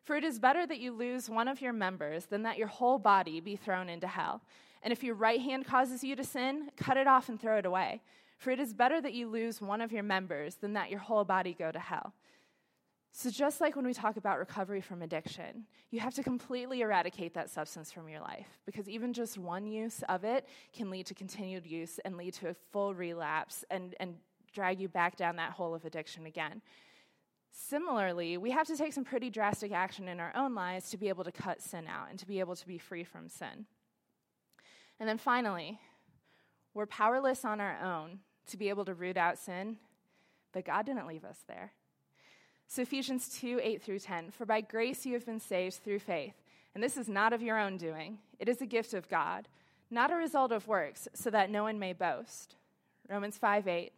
For 0.07 0.15
it 0.15 0.23
is 0.23 0.39
better 0.39 0.65
that 0.65 0.79
you 0.79 0.93
lose 0.93 1.29
one 1.29 1.49
of 1.49 1.59
your 1.59 1.73
members 1.73 2.27
than 2.27 2.43
that 2.43 2.57
your 2.57 2.69
whole 2.69 2.97
body 2.97 3.41
be 3.41 3.57
thrown 3.57 3.89
into 3.89 4.07
hell. 4.07 4.41
And 4.81 4.93
if 4.93 5.03
your 5.03 5.15
right 5.15 5.41
hand 5.41 5.65
causes 5.65 6.01
you 6.01 6.15
to 6.15 6.23
sin, 6.23 6.69
cut 6.77 6.95
it 6.95 7.07
off 7.07 7.27
and 7.27 7.37
throw 7.37 7.57
it 7.57 7.65
away. 7.65 8.01
For 8.37 8.51
it 8.51 8.59
is 8.61 8.73
better 8.73 9.01
that 9.01 9.13
you 9.13 9.27
lose 9.27 9.59
one 9.59 9.81
of 9.81 9.91
your 9.91 10.03
members 10.03 10.55
than 10.55 10.71
that 10.73 10.89
your 10.89 11.01
whole 11.01 11.25
body 11.25 11.53
go 11.53 11.73
to 11.73 11.79
hell. 11.79 12.13
So, 13.11 13.29
just 13.29 13.59
like 13.59 13.75
when 13.75 13.85
we 13.85 13.93
talk 13.93 14.15
about 14.15 14.39
recovery 14.39 14.79
from 14.79 15.01
addiction, 15.01 15.65
you 15.91 15.99
have 15.99 16.13
to 16.13 16.23
completely 16.23 16.79
eradicate 16.79 17.33
that 17.33 17.49
substance 17.49 17.91
from 17.91 18.07
your 18.07 18.21
life 18.21 18.47
because 18.65 18.87
even 18.87 19.11
just 19.11 19.37
one 19.37 19.67
use 19.67 20.03
of 20.07 20.23
it 20.23 20.47
can 20.71 20.89
lead 20.89 21.07
to 21.07 21.15
continued 21.15 21.65
use 21.65 21.99
and 22.05 22.15
lead 22.15 22.33
to 22.35 22.47
a 22.47 22.55
full 22.71 22.93
relapse 22.93 23.65
and, 23.71 23.93
and 23.99 24.15
drag 24.53 24.79
you 24.79 24.87
back 24.87 25.17
down 25.17 25.35
that 25.35 25.51
hole 25.51 25.75
of 25.75 25.83
addiction 25.83 26.27
again. 26.27 26.61
Similarly, 27.59 28.37
we 28.37 28.51
have 28.51 28.67
to 28.67 28.77
take 28.77 28.93
some 28.93 29.03
pretty 29.03 29.31
drastic 29.31 29.71
action 29.71 30.07
in 30.07 30.19
our 30.19 30.31
own 30.35 30.53
lives 30.53 30.91
to 30.91 30.97
be 30.97 31.09
able 31.09 31.23
to 31.23 31.31
cut 31.31 31.59
sin 31.59 31.85
out 31.87 32.07
and 32.11 32.19
to 32.19 32.27
be 32.27 32.39
able 32.39 32.55
to 32.55 32.67
be 32.67 32.77
free 32.77 33.03
from 33.03 33.29
sin. 33.29 33.65
And 34.99 35.09
then 35.09 35.17
finally, 35.17 35.79
we're 36.75 36.85
powerless 36.85 37.43
on 37.43 37.59
our 37.59 37.75
own 37.81 38.19
to 38.49 38.57
be 38.57 38.69
able 38.69 38.85
to 38.85 38.93
root 38.93 39.17
out 39.17 39.39
sin, 39.39 39.77
but 40.53 40.65
God 40.65 40.85
didn't 40.85 41.07
leave 41.07 41.25
us 41.25 41.39
there. 41.47 41.73
So, 42.67 42.83
Ephesians 42.83 43.27
2 43.39 43.59
8 43.61 43.81
through 43.81 43.99
10 43.99 44.29
For 44.31 44.45
by 44.45 44.61
grace 44.61 45.03
you 45.05 45.13
have 45.13 45.25
been 45.25 45.39
saved 45.39 45.77
through 45.83 45.99
faith, 45.99 46.35
and 46.75 46.83
this 46.83 46.95
is 46.95 47.09
not 47.09 47.33
of 47.33 47.41
your 47.41 47.57
own 47.57 47.77
doing, 47.77 48.19
it 48.37 48.47
is 48.47 48.61
a 48.61 48.67
gift 48.67 48.93
of 48.93 49.09
God, 49.09 49.47
not 49.89 50.11
a 50.11 50.15
result 50.15 50.51
of 50.51 50.67
works, 50.67 51.07
so 51.15 51.31
that 51.31 51.49
no 51.49 51.63
one 51.63 51.79
may 51.79 51.93
boast. 51.93 52.55
Romans 53.09 53.37
5 53.39 53.67
8 53.67 53.93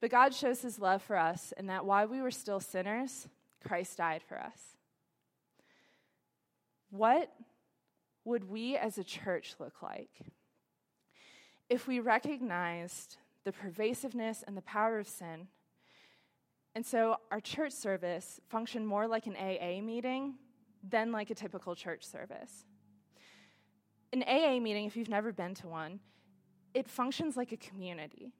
But 0.00 0.10
God 0.10 0.34
shows 0.34 0.62
his 0.62 0.78
love 0.78 1.02
for 1.02 1.16
us, 1.16 1.52
in 1.56 1.66
that 1.66 1.86
while 1.86 2.06
we 2.06 2.20
were 2.20 2.30
still 2.30 2.60
sinners, 2.60 3.28
Christ 3.66 3.98
died 3.98 4.22
for 4.22 4.38
us. 4.38 4.76
What 6.90 7.32
would 8.24 8.48
we 8.48 8.76
as 8.76 8.98
a 8.98 9.04
church 9.04 9.54
look 9.58 9.82
like 9.82 10.10
if 11.68 11.86
we 11.86 12.00
recognized 12.00 13.16
the 13.44 13.52
pervasiveness 13.52 14.44
and 14.46 14.56
the 14.56 14.62
power 14.62 14.98
of 14.98 15.08
sin 15.08 15.48
and 16.76 16.84
so 16.84 17.16
our 17.30 17.40
church 17.40 17.72
service 17.72 18.38
functioned 18.50 18.86
more 18.86 19.08
like 19.08 19.26
an 19.26 19.34
AA 19.34 19.80
meeting 19.80 20.34
than 20.86 21.10
like 21.10 21.30
a 21.30 21.34
typical 21.34 21.74
church 21.74 22.04
service. 22.04 22.66
An 24.12 24.22
AA 24.22 24.60
meeting, 24.60 24.84
if 24.84 24.94
you've 24.94 25.08
never 25.08 25.32
been 25.32 25.54
to 25.54 25.68
one, 25.68 26.00
it 26.74 26.86
functions 26.86 27.34
like 27.34 27.50
a 27.50 27.56
community. 27.56 28.34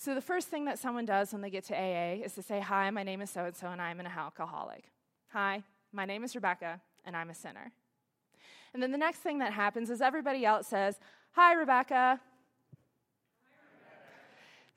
So 0.00 0.14
the 0.14 0.22
first 0.22 0.48
thing 0.48 0.64
that 0.64 0.78
someone 0.78 1.04
does 1.04 1.30
when 1.30 1.42
they 1.42 1.50
get 1.50 1.64
to 1.64 1.74
AA 1.74 2.24
is 2.24 2.32
to 2.32 2.42
say, 2.42 2.58
Hi, 2.58 2.88
my 2.88 3.02
name 3.02 3.20
is 3.20 3.28
so 3.28 3.44
and 3.44 3.54
so, 3.54 3.66
and 3.66 3.82
I'm 3.82 4.00
an 4.00 4.06
alcoholic. 4.06 4.84
Hi, 5.34 5.62
my 5.92 6.06
name 6.06 6.24
is 6.24 6.34
Rebecca, 6.34 6.80
and 7.04 7.14
I'm 7.14 7.28
a 7.28 7.34
sinner. 7.34 7.70
And 8.72 8.82
then 8.82 8.92
the 8.92 8.98
next 8.98 9.18
thing 9.18 9.40
that 9.40 9.52
happens 9.52 9.90
is 9.90 10.00
everybody 10.00 10.46
else 10.46 10.68
says, 10.68 10.98
Hi, 11.32 11.52
Rebecca, 11.52 12.18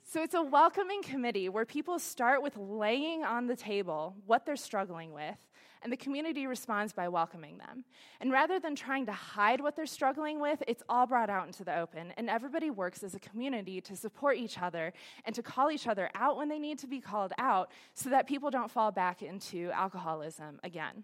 so 0.03 0.21
it's 0.21 0.33
a 0.33 0.41
welcoming 0.41 1.01
committee 1.01 1.49
where 1.49 1.65
people 1.65 1.97
start 1.97 2.43
with 2.43 2.57
laying 2.57 3.23
on 3.23 3.47
the 3.47 3.55
table 3.55 4.15
what 4.25 4.45
they're 4.45 4.55
struggling 4.55 5.13
with, 5.13 5.37
and 5.81 5.91
the 5.91 5.97
community 5.97 6.45
responds 6.45 6.93
by 6.93 7.07
welcoming 7.07 7.57
them. 7.57 7.83
And 8.21 8.31
rather 8.31 8.59
than 8.59 8.75
trying 8.75 9.05
to 9.07 9.11
hide 9.11 9.61
what 9.61 9.75
they're 9.75 9.85
struggling 9.85 10.39
with, 10.39 10.61
it's 10.67 10.83
all 10.87 11.05
brought 11.05 11.29
out 11.29 11.45
into 11.45 11.63
the 11.63 11.77
open, 11.77 12.13
and 12.17 12.29
everybody 12.29 12.69
works 12.69 13.03
as 13.03 13.15
a 13.15 13.19
community 13.19 13.81
to 13.81 13.95
support 13.95 14.37
each 14.37 14.57
other 14.57 14.93
and 15.25 15.33
to 15.35 15.41
call 15.41 15.71
each 15.71 15.87
other 15.87 16.09
out 16.15 16.37
when 16.37 16.49
they 16.49 16.59
need 16.59 16.79
to 16.79 16.87
be 16.87 16.99
called 16.99 17.33
out 17.37 17.71
so 17.93 18.09
that 18.09 18.27
people 18.27 18.51
don't 18.51 18.71
fall 18.71 18.91
back 18.91 19.21
into 19.21 19.71
alcoholism 19.71 20.59
again. 20.63 21.03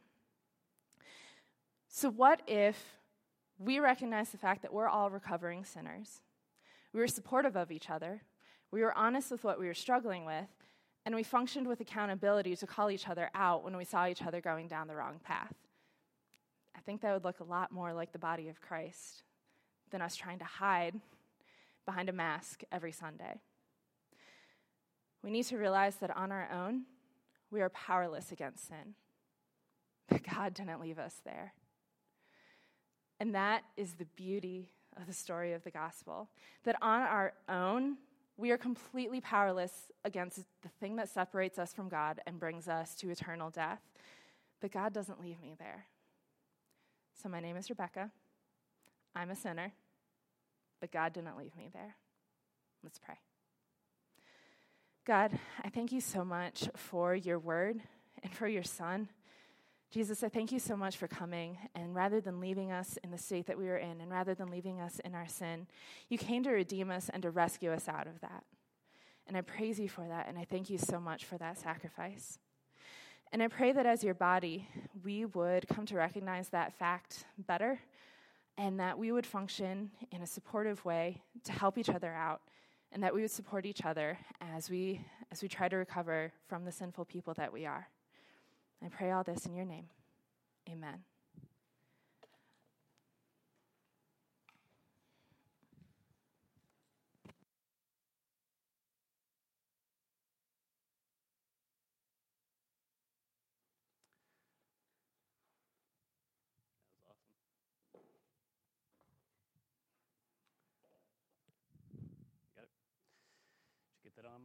So, 1.88 2.10
what 2.10 2.42
if 2.48 3.00
we 3.58 3.80
recognize 3.80 4.30
the 4.30 4.38
fact 4.38 4.62
that 4.62 4.74
we're 4.74 4.88
all 4.88 5.10
recovering 5.10 5.66
sinners? 5.66 6.22
We 6.94 7.00
were 7.00 7.08
supportive 7.08 7.56
of 7.56 7.72
each 7.72 7.90
other. 7.90 8.22
We 8.72 8.82
were 8.82 8.98
honest 8.98 9.32
with 9.32 9.44
what 9.44 9.60
we 9.60 9.68
were 9.68 9.74
struggling 9.74 10.26
with, 10.26 10.48
and 11.06 11.16
we 11.16 11.24
functioned 11.24 11.68
with 11.68 11.82
accountability 11.82 12.56
to 12.56 12.68
call 12.68 12.92
each 12.92 13.08
other 13.08 13.32
out 13.34 13.64
when 13.64 13.76
we 13.78 13.86
saw 13.86 14.08
each 14.08 14.22
other 14.22 14.42
going 14.42 14.68
down 14.68 14.88
the 14.88 14.96
wrong 14.96 15.20
path. 15.24 15.56
I 16.76 16.80
think 16.82 17.02
that 17.02 17.14
would 17.14 17.24
look 17.24 17.40
a 17.40 17.44
lot 17.44 17.72
more 17.72 17.94
like 17.94 18.12
the 18.12 18.20
body 18.20 18.48
of 18.48 18.62
Christ 18.62 19.24
than 19.90 20.02
us 20.02 20.16
trying 20.16 20.40
to 20.40 20.46
hide 20.46 21.00
behind 21.86 22.10
a 22.10 22.14
mask 22.14 22.62
every 22.72 22.92
Sunday. 22.92 23.42
We 25.24 25.32
need 25.32 25.46
to 25.46 25.58
realize 25.58 25.96
that 25.98 26.16
on 26.16 26.32
our 26.32 26.50
own, 26.52 26.84
we 27.52 27.62
are 27.62 27.70
powerless 27.70 28.32
against 28.32 28.68
sin. 28.68 28.96
But 30.08 30.24
God 30.24 30.54
didn't 30.54 30.80
leave 30.80 31.00
us 31.00 31.22
there. 31.26 31.54
And 33.20 33.36
that 33.36 33.64
is 33.76 33.94
the 33.94 34.06
beauty 34.06 34.70
of 34.96 35.08
the 35.08 35.14
story 35.14 35.54
of 35.54 35.64
the 35.64 35.72
gospel. 35.72 36.30
That 36.64 36.78
on 36.82 37.02
our 37.02 37.34
own, 37.50 37.98
we 38.40 38.52
are 38.52 38.58
completely 38.58 39.20
powerless 39.20 39.92
against 40.06 40.38
the 40.62 40.70
thing 40.80 40.96
that 40.96 41.10
separates 41.10 41.60
us 41.60 41.74
from 41.74 41.90
God 41.90 42.22
and 42.26 42.40
brings 42.40 42.70
us 42.70 42.96
to 42.96 43.10
eternal 43.10 43.50
death. 43.50 43.82
But 44.62 44.72
God 44.72 44.94
doesn't 44.94 45.20
leave 45.20 45.42
me 45.42 45.56
there. 45.60 45.88
So, 47.22 47.28
my 47.28 47.42
name 47.42 47.58
is 47.58 47.70
Rebecca. 47.70 48.12
I'm 49.14 49.30
a 49.30 49.36
sinner, 49.36 49.74
but 50.80 50.90
God 50.90 51.12
didn't 51.12 51.36
leave 51.38 51.56
me 51.58 51.70
there. 51.74 51.96
Let's 52.82 52.98
pray. 52.98 53.20
God, 55.06 55.38
I 55.62 55.70
thank 55.70 55.92
you 55.92 56.00
so 56.00 56.24
much 56.24 56.70
for 56.78 57.14
your 57.14 57.40
word 57.40 57.82
and 58.24 58.34
for 58.34 58.48
your 58.48 58.64
son. 58.64 59.10
Jesus, 59.92 60.24
I 60.24 60.30
thank 60.30 60.52
you 60.52 60.60
so 60.60 60.78
much 60.78 60.98
for 60.98 61.08
coming. 61.08 61.58
And 61.74 61.96
rather 61.96 62.22
than 62.22 62.40
leaving 62.40 62.72
us 62.72 62.98
in 63.04 63.10
the 63.10 63.18
state 63.18 63.48
that 63.48 63.58
we 63.58 63.66
were 63.66 63.78
in, 63.78 64.02
and 64.02 64.12
rather 64.12 64.36
than 64.36 64.52
leaving 64.52 64.80
us 64.80 65.00
in 65.00 65.16
our 65.16 65.28
sin, 65.28 65.66
you 66.10 66.18
came 66.18 66.44
to 66.44 66.52
redeem 66.52 66.92
us 66.92 67.10
and 67.12 67.24
to 67.24 67.32
rescue 67.32 67.72
us 67.72 67.88
out 67.88 68.06
of 68.06 68.22
that. 68.22 68.44
And 69.28 69.36
I 69.36 69.42
praise 69.42 69.80
you 69.80 69.90
for 69.90 70.08
that. 70.08 70.28
And 70.28 70.38
I 70.38 70.46
thank 70.46 70.70
you 70.70 70.78
so 70.78 71.00
much 71.00 71.26
for 71.26 71.40
that 71.40 71.58
sacrifice. 71.58 72.38
And 73.32 73.42
I 73.42 73.48
pray 73.48 73.72
that 73.72 73.88
as 73.88 74.04
your 74.04 74.14
body, 74.14 74.68
we 75.04 75.26
would 75.26 75.68
come 75.68 75.86
to 75.88 75.96
recognize 75.96 76.50
that 76.50 76.74
fact 76.74 77.26
better 77.48 77.80
and 78.58 78.80
that 78.80 78.98
we 78.98 79.12
would 79.12 79.26
function 79.26 79.90
in 80.12 80.22
a 80.22 80.28
supportive 80.28 80.84
way 80.86 81.22
to 81.46 81.52
help 81.52 81.78
each 81.78 81.90
other 81.90 82.14
out 82.14 82.42
and 82.92 83.02
that 83.04 83.14
we 83.14 83.22
would 83.22 83.32
support 83.32 83.66
each 83.66 83.86
other 83.86 84.18
as 84.42 84.70
we 84.70 85.06
as 85.32 85.44
we 85.44 85.48
try 85.48 85.70
to 85.70 85.76
recover 85.76 86.32
from 86.48 86.66
the 86.66 86.72
sinful 86.72 87.06
people 87.06 87.36
that 87.36 87.54
we 87.54 87.66
are. 87.68 87.88
I 88.84 88.88
pray 88.88 89.12
all 89.12 89.24
this 89.24 89.46
in 89.46 89.54
your 89.54 89.66
name. 89.66 89.86
Amen. 90.70 91.04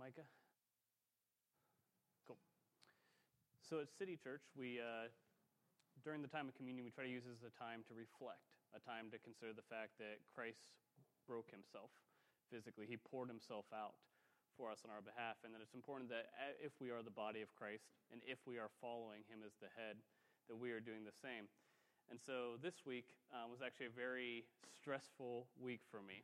Micah? 0.05 0.43
So 3.64 3.81
at 3.81 3.88
City 3.88 4.20
Church, 4.20 4.44
we, 4.53 4.77
uh, 4.77 5.09
during 6.05 6.20
the 6.20 6.29
time 6.29 6.53
of 6.53 6.55
communion, 6.61 6.85
we 6.85 6.92
try 6.92 7.09
to 7.09 7.09
use 7.09 7.24
as 7.24 7.40
a 7.40 7.53
time 7.57 7.81
to 7.88 7.96
reflect, 7.96 8.44
a 8.77 8.81
time 8.85 9.09
to 9.09 9.16
consider 9.16 9.57
the 9.57 9.64
fact 9.64 9.96
that 9.96 10.20
Christ 10.29 10.68
broke 11.24 11.48
himself 11.48 11.88
physically. 12.53 12.85
He 12.85 13.00
poured 13.00 13.33
himself 13.33 13.64
out 13.72 13.96
for 14.53 14.68
us 14.68 14.85
on 14.85 14.92
our 14.92 15.00
behalf, 15.00 15.40
and 15.48 15.57
that 15.57 15.64
it's 15.64 15.72
important 15.72 16.12
that 16.12 16.29
uh, 16.37 16.53
if 16.61 16.77
we 16.77 16.92
are 16.92 17.00
the 17.00 17.09
body 17.09 17.40
of 17.40 17.57
Christ 17.57 17.88
and 18.12 18.20
if 18.29 18.37
we 18.44 18.61
are 18.61 18.68
following 18.85 19.24
him 19.33 19.40
as 19.40 19.57
the 19.64 19.72
head, 19.72 19.96
that 20.53 20.61
we 20.61 20.68
are 20.68 20.79
doing 20.85 21.00
the 21.00 21.16
same. 21.16 21.48
And 22.12 22.20
so 22.20 22.61
this 22.61 22.85
week 22.85 23.16
uh, 23.33 23.48
was 23.48 23.64
actually 23.64 23.88
a 23.88 23.96
very 23.96 24.44
stressful 24.77 25.48
week 25.57 25.81
for 25.88 26.05
me. 26.05 26.20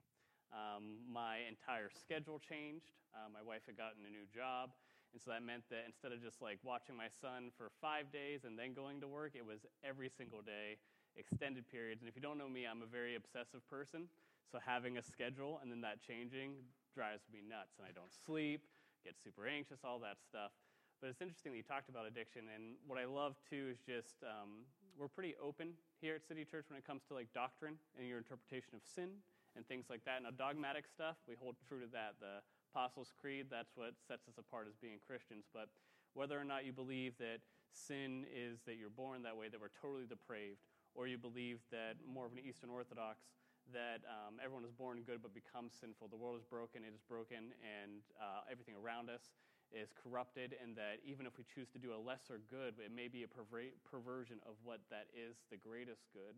Um, 0.52 1.00
my 1.08 1.40
entire 1.48 1.88
schedule 1.88 2.36
changed. 2.36 2.92
Uh, 3.16 3.32
my 3.32 3.40
wife 3.40 3.64
had 3.64 3.80
gotten 3.80 4.04
a 4.04 4.12
new 4.12 4.28
job. 4.28 4.76
And 5.12 5.18
so 5.20 5.30
that 5.30 5.42
meant 5.42 5.66
that 5.70 5.82
instead 5.86 6.12
of 6.12 6.22
just 6.22 6.38
like 6.40 6.58
watching 6.62 6.94
my 6.94 7.10
son 7.20 7.50
for 7.56 7.70
five 7.80 8.12
days 8.12 8.46
and 8.46 8.58
then 8.58 8.74
going 8.74 9.00
to 9.02 9.08
work, 9.08 9.34
it 9.34 9.44
was 9.44 9.66
every 9.82 10.08
single 10.08 10.40
day, 10.40 10.78
extended 11.16 11.66
periods. 11.66 12.02
And 12.02 12.08
if 12.08 12.14
you 12.14 12.22
don't 12.22 12.38
know 12.38 12.48
me, 12.48 12.66
I'm 12.66 12.82
a 12.82 12.90
very 12.90 13.16
obsessive 13.16 13.66
person. 13.66 14.06
So 14.50 14.58
having 14.62 14.98
a 14.98 15.02
schedule 15.02 15.58
and 15.62 15.70
then 15.70 15.80
that 15.82 15.98
changing 16.02 16.62
drives 16.94 17.26
me 17.32 17.42
nuts. 17.42 17.74
And 17.78 17.86
I 17.86 17.92
don't 17.92 18.14
sleep, 18.14 18.66
get 19.02 19.18
super 19.18 19.46
anxious, 19.46 19.82
all 19.82 19.98
that 20.00 20.22
stuff. 20.22 20.54
But 21.02 21.10
it's 21.10 21.22
interesting 21.22 21.52
that 21.52 21.58
you 21.58 21.66
talked 21.66 21.88
about 21.88 22.06
addiction. 22.06 22.46
And 22.52 22.76
what 22.86 22.98
I 23.00 23.06
love 23.08 23.34
too 23.48 23.72
is 23.72 23.80
just 23.82 24.22
um, 24.22 24.68
we're 24.98 25.08
pretty 25.08 25.34
open 25.42 25.72
here 25.98 26.14
at 26.14 26.22
City 26.22 26.44
Church 26.44 26.68
when 26.68 26.76
it 26.76 26.86
comes 26.86 27.02
to 27.08 27.14
like 27.14 27.32
doctrine 27.32 27.80
and 27.98 28.06
your 28.06 28.18
interpretation 28.18 28.76
of 28.76 28.82
sin 28.84 29.08
and 29.56 29.66
things 29.66 29.86
like 29.88 30.04
that. 30.04 30.22
Now, 30.22 30.30
dogmatic 30.30 30.86
stuff, 30.86 31.16
we 31.26 31.34
hold 31.40 31.56
true 31.66 31.80
to 31.80 31.90
that. 31.96 32.20
The 32.20 32.44
Apostles' 32.70 33.12
Creed, 33.20 33.46
that's 33.50 33.74
what 33.74 33.94
sets 34.06 34.28
us 34.28 34.38
apart 34.38 34.66
as 34.68 34.76
being 34.76 34.98
Christians. 35.04 35.44
But 35.52 35.68
whether 36.14 36.38
or 36.38 36.44
not 36.44 36.64
you 36.64 36.72
believe 36.72 37.18
that 37.18 37.42
sin 37.72 38.26
is 38.30 38.62
that 38.66 38.76
you're 38.78 38.90
born 38.90 39.22
that 39.22 39.36
way, 39.36 39.48
that 39.48 39.60
we're 39.60 39.74
totally 39.80 40.06
depraved, 40.06 40.62
or 40.94 41.06
you 41.06 41.18
believe 41.18 41.58
that 41.70 41.98
more 42.06 42.26
of 42.26 42.32
an 42.32 42.38
Eastern 42.38 42.70
Orthodox, 42.70 43.26
that 43.72 44.02
um, 44.10 44.42
everyone 44.42 44.64
is 44.64 44.74
born 44.74 45.02
good 45.06 45.22
but 45.22 45.34
becomes 45.34 45.74
sinful. 45.78 46.08
The 46.08 46.18
world 46.18 46.38
is 46.38 46.46
broken, 46.46 46.82
it 46.82 46.94
is 46.94 47.02
broken, 47.06 47.54
and 47.62 48.02
uh, 48.18 48.42
everything 48.50 48.74
around 48.74 49.10
us 49.10 49.30
is 49.70 49.94
corrupted, 49.94 50.58
and 50.58 50.74
that 50.74 50.98
even 51.06 51.26
if 51.26 51.38
we 51.38 51.46
choose 51.46 51.70
to 51.70 51.78
do 51.78 51.94
a 51.94 52.00
lesser 52.00 52.42
good, 52.50 52.74
it 52.82 52.90
may 52.90 53.06
be 53.06 53.22
a 53.22 53.30
perver- 53.30 53.74
perversion 53.86 54.42
of 54.42 54.58
what 54.66 54.82
that 54.90 55.06
is 55.14 55.38
the 55.50 55.56
greatest 55.56 56.10
good. 56.10 56.34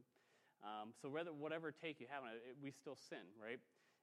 Um, 0.61 0.93
so, 1.01 1.09
whether, 1.09 1.33
whatever 1.33 1.73
take 1.73 1.99
you 1.99 2.07
have 2.13 2.23
on 2.23 2.37
it, 2.37 2.55
we 2.61 2.71
still 2.71 2.95
sin, 2.95 3.25
right? 3.41 3.59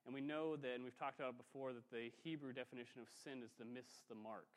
And 0.09 0.17
we 0.17 0.25
know 0.25 0.57
that, 0.57 0.73
and 0.73 0.81
we've 0.81 0.97
talked 0.97 1.21
about 1.21 1.37
it 1.37 1.41
before, 1.45 1.69
that 1.69 1.85
the 1.93 2.09
Hebrew 2.25 2.49
definition 2.49 2.97
of 2.97 3.05
sin 3.13 3.45
is 3.45 3.53
to 3.61 3.63
miss 3.63 4.01
the 4.09 4.17
mark. 4.17 4.49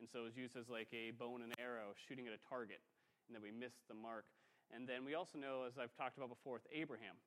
And 0.00 0.08
so 0.08 0.24
it's 0.24 0.32
used 0.32 0.56
as 0.56 0.72
like 0.72 0.88
a 0.96 1.12
bow 1.12 1.36
and 1.36 1.52
arrow 1.60 1.92
shooting 1.92 2.24
at 2.24 2.32
a 2.32 2.40
target, 2.48 2.80
and 3.28 3.36
then 3.36 3.44
we 3.44 3.52
miss 3.52 3.84
the 3.84 3.92
mark. 3.92 4.24
And 4.72 4.88
then 4.88 5.04
we 5.04 5.12
also 5.12 5.36
know, 5.36 5.68
as 5.68 5.76
I've 5.76 5.92
talked 5.92 6.16
about 6.16 6.32
before 6.32 6.56
with 6.56 6.64
Abraham, 6.72 7.20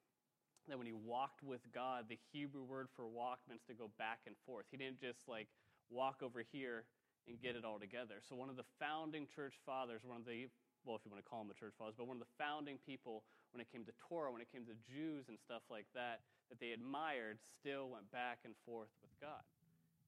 that 0.65 0.73
when 0.73 0.89
he 0.89 0.97
walked 0.97 1.45
with 1.45 1.61
God, 1.69 2.09
the 2.09 2.17
Hebrew 2.33 2.65
word 2.65 2.89
for 2.97 3.05
walk 3.05 3.45
means 3.45 3.61
to 3.69 3.77
go 3.77 3.93
back 4.01 4.25
and 4.25 4.33
forth. 4.41 4.65
He 4.73 4.81
didn't 4.81 4.97
just 4.97 5.29
like 5.29 5.45
walk 5.93 6.25
over 6.25 6.41
here 6.41 6.89
and 7.29 7.37
get 7.37 7.53
it 7.53 7.61
all 7.61 7.77
together. 7.77 8.25
So, 8.25 8.33
one 8.33 8.49
of 8.49 8.57
the 8.57 8.65
founding 8.81 9.29
church 9.29 9.53
fathers, 9.69 10.01
one 10.01 10.17
of 10.17 10.25
the, 10.25 10.49
well, 10.81 10.97
if 10.97 11.05
you 11.05 11.13
want 11.13 11.21
to 11.21 11.29
call 11.29 11.45
them 11.45 11.53
the 11.53 11.61
church 11.61 11.77
fathers, 11.77 11.93
but 11.93 12.09
one 12.09 12.17
of 12.17 12.25
the 12.25 12.33
founding 12.41 12.81
people 12.81 13.21
when 13.51 13.61
it 13.61 13.71
came 13.71 13.85
to 13.85 13.95
Torah, 13.97 14.31
when 14.31 14.41
it 14.41 14.51
came 14.51 14.65
to 14.65 14.75
Jews 14.85 15.27
and 15.27 15.37
stuff 15.39 15.63
like 15.69 15.87
that, 15.95 16.21
that 16.49 16.59
they 16.59 16.71
admired, 16.71 17.39
still 17.59 17.89
went 17.89 18.11
back 18.11 18.43
and 18.45 18.53
forth 18.65 18.91
with 19.01 19.11
God. 19.19 19.43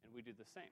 And 0.03 0.13
we 0.13 0.21
do 0.21 0.31
the 0.31 0.47
same. 0.47 0.71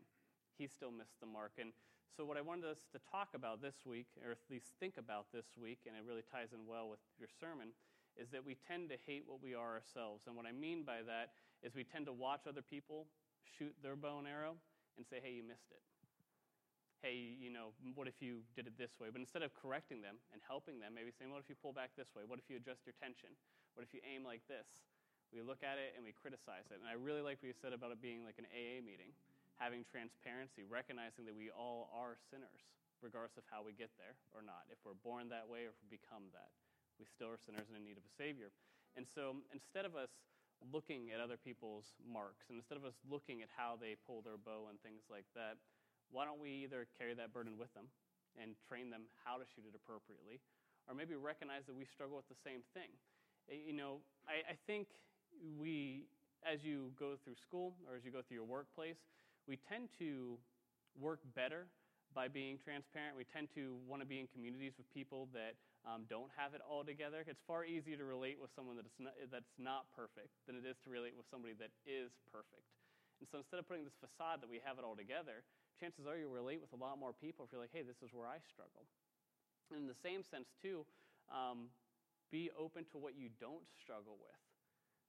He 0.56 0.68
still 0.68 0.92
missed 0.92 1.20
the 1.20 1.28
mark. 1.28 1.60
And 1.60 1.72
so, 2.16 2.26
what 2.26 2.38
I 2.38 2.42
wanted 2.42 2.66
us 2.66 2.82
to 2.94 3.00
talk 3.12 3.36
about 3.36 3.62
this 3.62 3.86
week, 3.86 4.08
or 4.26 4.32
at 4.32 4.42
least 4.50 4.74
think 4.80 4.98
about 4.98 5.30
this 5.30 5.54
week, 5.54 5.86
and 5.86 5.94
it 5.94 6.02
really 6.08 6.26
ties 6.26 6.50
in 6.50 6.66
well 6.66 6.90
with 6.90 7.04
your 7.20 7.30
sermon, 7.30 7.70
is 8.18 8.30
that 8.34 8.42
we 8.42 8.58
tend 8.68 8.90
to 8.90 8.98
hate 9.06 9.24
what 9.28 9.44
we 9.44 9.54
are 9.54 9.78
ourselves. 9.78 10.26
And 10.26 10.36
what 10.36 10.46
I 10.48 10.52
mean 10.52 10.82
by 10.82 11.06
that 11.06 11.38
is 11.62 11.76
we 11.76 11.84
tend 11.84 12.08
to 12.08 12.14
watch 12.14 12.50
other 12.50 12.66
people 12.66 13.06
shoot 13.46 13.76
their 13.84 13.96
bow 13.96 14.18
and 14.18 14.28
arrow 14.28 14.58
and 14.98 15.06
say, 15.06 15.18
hey, 15.22 15.32
you 15.38 15.44
missed 15.44 15.70
it. 15.70 15.82
Hey, 17.06 17.38
you 17.38 17.54
know, 17.54 17.78
what 17.94 18.10
if 18.10 18.18
you 18.26 18.42
did 18.58 18.66
it 18.66 18.74
this 18.74 18.98
way? 18.98 19.14
But 19.14 19.22
instead 19.22 19.46
of 19.46 19.54
correcting 19.54 20.02
them 20.02 20.18
and 20.34 20.42
helping 20.42 20.82
them, 20.82 20.98
maybe 20.98 21.14
saying, 21.14 21.30
what 21.30 21.38
if 21.38 21.46
you 21.46 21.54
pull 21.54 21.70
back 21.70 21.94
this 21.94 22.10
way? 22.18 22.26
What 22.26 22.42
if 22.42 22.50
you 22.50 22.58
adjust 22.58 22.90
your 22.90 22.98
tension? 22.98 23.30
What 23.78 23.86
if 23.86 23.94
you 23.94 24.02
aim 24.02 24.26
like 24.26 24.42
this? 24.50 24.66
We 25.30 25.46
look 25.46 25.62
at 25.62 25.78
it 25.78 25.94
and 25.94 26.02
we 26.02 26.16
criticize 26.16 26.66
it. 26.74 26.82
And 26.82 26.90
I 26.90 26.98
really 26.98 27.22
like 27.22 27.38
what 27.38 27.54
you 27.54 27.58
said 27.58 27.76
about 27.76 27.94
it 27.94 28.02
being 28.02 28.26
like 28.26 28.42
an 28.42 28.50
AA 28.50 28.82
meeting, 28.82 29.14
having 29.62 29.86
transparency, 29.86 30.66
recognizing 30.66 31.30
that 31.30 31.38
we 31.38 31.54
all 31.54 31.94
are 31.94 32.18
sinners, 32.34 32.66
regardless 33.06 33.38
of 33.38 33.46
how 33.46 33.62
we 33.62 33.78
get 33.78 33.94
there 34.02 34.18
or 34.34 34.42
not. 34.42 34.66
If 34.74 34.82
we're 34.82 34.98
born 35.06 35.30
that 35.30 35.46
way 35.46 35.70
or 35.70 35.76
if 35.76 35.80
we 35.86 36.02
become 36.02 36.34
that, 36.34 36.50
we 36.98 37.06
still 37.06 37.30
are 37.30 37.38
sinners 37.38 37.70
and 37.70 37.78
in 37.78 37.86
need 37.86 38.02
of 38.02 38.06
a 38.08 38.14
Savior. 38.18 38.50
And 38.98 39.06
so 39.06 39.38
instead 39.54 39.86
of 39.86 39.94
us 39.94 40.10
looking 40.74 41.14
at 41.14 41.22
other 41.22 41.38
people's 41.38 41.94
marks, 42.02 42.50
and 42.50 42.58
instead 42.58 42.82
of 42.82 42.86
us 42.88 42.98
looking 43.06 43.46
at 43.46 43.54
how 43.54 43.78
they 43.78 43.94
pull 44.10 44.26
their 44.26 44.42
bow 44.42 44.74
and 44.74 44.82
things 44.82 45.06
like 45.06 45.30
that, 45.38 45.62
why 46.12 46.26
don't 46.26 46.40
we 46.40 46.64
either 46.64 46.88
carry 46.98 47.14
that 47.16 47.34
burden 47.34 47.58
with 47.58 47.74
them 47.74 47.92
and 48.40 48.56
train 48.70 48.90
them 48.90 49.10
how 49.26 49.38
to 49.38 49.46
shoot 49.56 49.66
it 49.68 49.76
appropriately, 49.76 50.40
or 50.88 50.96
maybe 50.96 51.16
recognize 51.16 51.66
that 51.68 51.76
we 51.76 51.86
struggle 51.86 52.16
with 52.16 52.30
the 52.30 52.40
same 52.46 52.62
thing? 52.74 52.92
You 53.48 53.74
know, 53.74 54.04
I, 54.28 54.54
I 54.54 54.56
think 54.68 54.88
we, 55.60 56.08
as 56.44 56.64
you 56.64 56.92
go 57.00 57.16
through 57.24 57.40
school 57.40 57.76
or 57.88 57.96
as 57.96 58.04
you 58.04 58.12
go 58.12 58.22
through 58.22 58.40
your 58.40 58.48
workplace, 58.48 59.00
we 59.48 59.58
tend 59.68 59.88
to 60.00 60.36
work 61.00 61.24
better 61.36 61.68
by 62.16 62.28
being 62.28 62.60
transparent. 62.60 63.16
We 63.16 63.24
tend 63.24 63.48
to 63.56 63.80
want 63.88 64.02
to 64.02 64.08
be 64.08 64.20
in 64.20 64.28
communities 64.32 64.76
with 64.76 64.88
people 64.92 65.30
that 65.32 65.56
um, 65.88 66.04
don't 66.12 66.32
have 66.36 66.52
it 66.52 66.62
all 66.64 66.84
together. 66.84 67.24
It's 67.24 67.40
far 67.48 67.64
easier 67.64 67.96
to 67.96 68.04
relate 68.04 68.36
with 68.36 68.52
someone 68.56 68.76
that's 68.76 68.98
not, 69.00 69.16
that's 69.32 69.56
not 69.56 69.88
perfect 69.96 70.36
than 70.44 70.60
it 70.60 70.68
is 70.68 70.76
to 70.84 70.90
relate 70.92 71.16
with 71.16 71.28
somebody 71.32 71.56
that 71.64 71.72
is 71.88 72.12
perfect. 72.28 72.68
And 73.24 73.28
so 73.32 73.40
instead 73.40 73.58
of 73.58 73.66
putting 73.66 73.88
this 73.88 73.96
facade 73.98 74.44
that 74.44 74.50
we 74.52 74.60
have 74.68 74.78
it 74.78 74.84
all 74.84 74.98
together, 75.00 75.48
chances 75.80 76.10
are 76.10 76.18
you'll 76.18 76.34
relate 76.34 76.60
with 76.60 76.74
a 76.74 76.80
lot 76.82 76.98
more 76.98 77.14
people 77.14 77.46
if 77.46 77.54
you're 77.54 77.62
like, 77.62 77.74
hey, 77.74 77.86
this 77.86 78.02
is 78.02 78.12
where 78.12 78.28
I 78.28 78.42
struggle. 78.44 78.90
And 79.70 79.86
in 79.86 79.88
the 79.88 79.98
same 79.98 80.26
sense, 80.26 80.52
too, 80.58 80.84
um, 81.30 81.70
be 82.34 82.50
open 82.58 82.84
to 82.92 82.98
what 82.98 83.16
you 83.16 83.30
don't 83.40 83.66
struggle 83.78 84.18
with. 84.20 84.42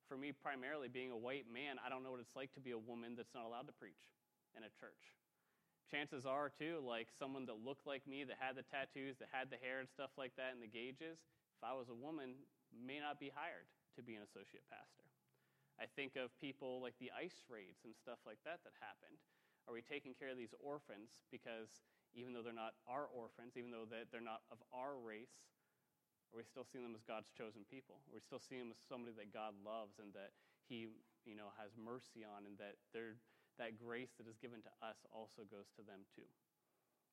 For 0.07 0.16
me, 0.16 0.33
primarily 0.33 0.88
being 0.88 1.12
a 1.12 1.18
white 1.18 1.46
man, 1.48 1.76
I 1.81 1.92
don't 1.92 2.00
know 2.00 2.12
what 2.12 2.20
it's 2.24 2.37
like 2.37 2.52
to 2.57 2.62
be 2.64 2.72
a 2.72 2.81
woman 2.81 3.12
that's 3.16 3.35
not 3.37 3.44
allowed 3.44 3.68
to 3.68 3.76
preach 3.76 4.09
in 4.57 4.64
a 4.64 4.72
church. 4.81 5.16
Chances 5.88 6.24
are, 6.28 6.52
too, 6.52 6.81
like 6.85 7.09
someone 7.16 7.48
that 7.48 7.61
looked 7.61 7.88
like 7.88 8.04
me, 8.04 8.24
that 8.24 8.37
had 8.40 8.57
the 8.57 8.64
tattoos, 8.64 9.16
that 9.20 9.33
had 9.33 9.48
the 9.48 9.61
hair 9.61 9.81
and 9.81 9.88
stuff 9.88 10.12
like 10.16 10.37
that, 10.37 10.52
and 10.52 10.61
the 10.61 10.68
gauges, 10.68 11.20
if 11.57 11.62
I 11.64 11.72
was 11.72 11.88
a 11.88 11.96
woman, 11.96 12.37
may 12.72 13.00
not 13.00 13.16
be 13.16 13.33
hired 13.33 13.68
to 13.96 14.00
be 14.04 14.16
an 14.16 14.24
associate 14.24 14.64
pastor. 14.68 15.09
I 15.78 15.87
think 15.94 16.18
of 16.18 16.35
people 16.42 16.83
like 16.83 16.98
the 16.98 17.14
ICE 17.14 17.38
raids 17.46 17.87
and 17.87 17.94
stuff 17.94 18.18
like 18.26 18.42
that 18.42 18.61
that 18.66 18.74
happened 18.83 19.16
are 19.68 19.76
we 19.76 19.85
taking 19.85 20.16
care 20.16 20.33
of 20.33 20.40
these 20.40 20.57
orphans 20.57 21.20
because 21.28 21.85
even 22.16 22.33
though 22.33 22.40
they're 22.40 22.57
not 22.57 22.81
our 22.88 23.12
orphans, 23.12 23.52
even 23.61 23.68
though 23.68 23.85
they're 23.85 24.24
not 24.24 24.40
of 24.48 24.57
our 24.72 24.96
race, 24.96 25.44
are 26.33 26.40
we 26.40 26.44
still 26.44 26.64
seeing 26.64 26.85
them 26.85 26.96
as 26.96 27.04
God's 27.04 27.28
chosen 27.37 27.68
people? 27.68 28.00
Are 28.09 28.16
we 28.16 28.24
still 28.24 28.40
seeing 28.40 28.64
them 28.64 28.72
as 28.72 28.81
somebody 28.88 29.12
that 29.20 29.33
God 29.33 29.52
loves 29.61 30.00
and 30.00 30.12
that 30.16 30.33
He, 30.68 30.88
you 31.28 31.37
know, 31.37 31.52
has 31.61 31.76
mercy 31.76 32.24
on, 32.24 32.48
and 32.48 32.57
that 32.61 32.81
that 33.61 33.76
grace 33.76 34.12
that 34.16 34.28
is 34.28 34.40
given 34.40 34.64
to 34.64 34.72
us 34.81 35.04
also 35.12 35.44
goes 35.48 35.68
to 35.76 35.85
them 35.85 36.09
too? 36.16 36.28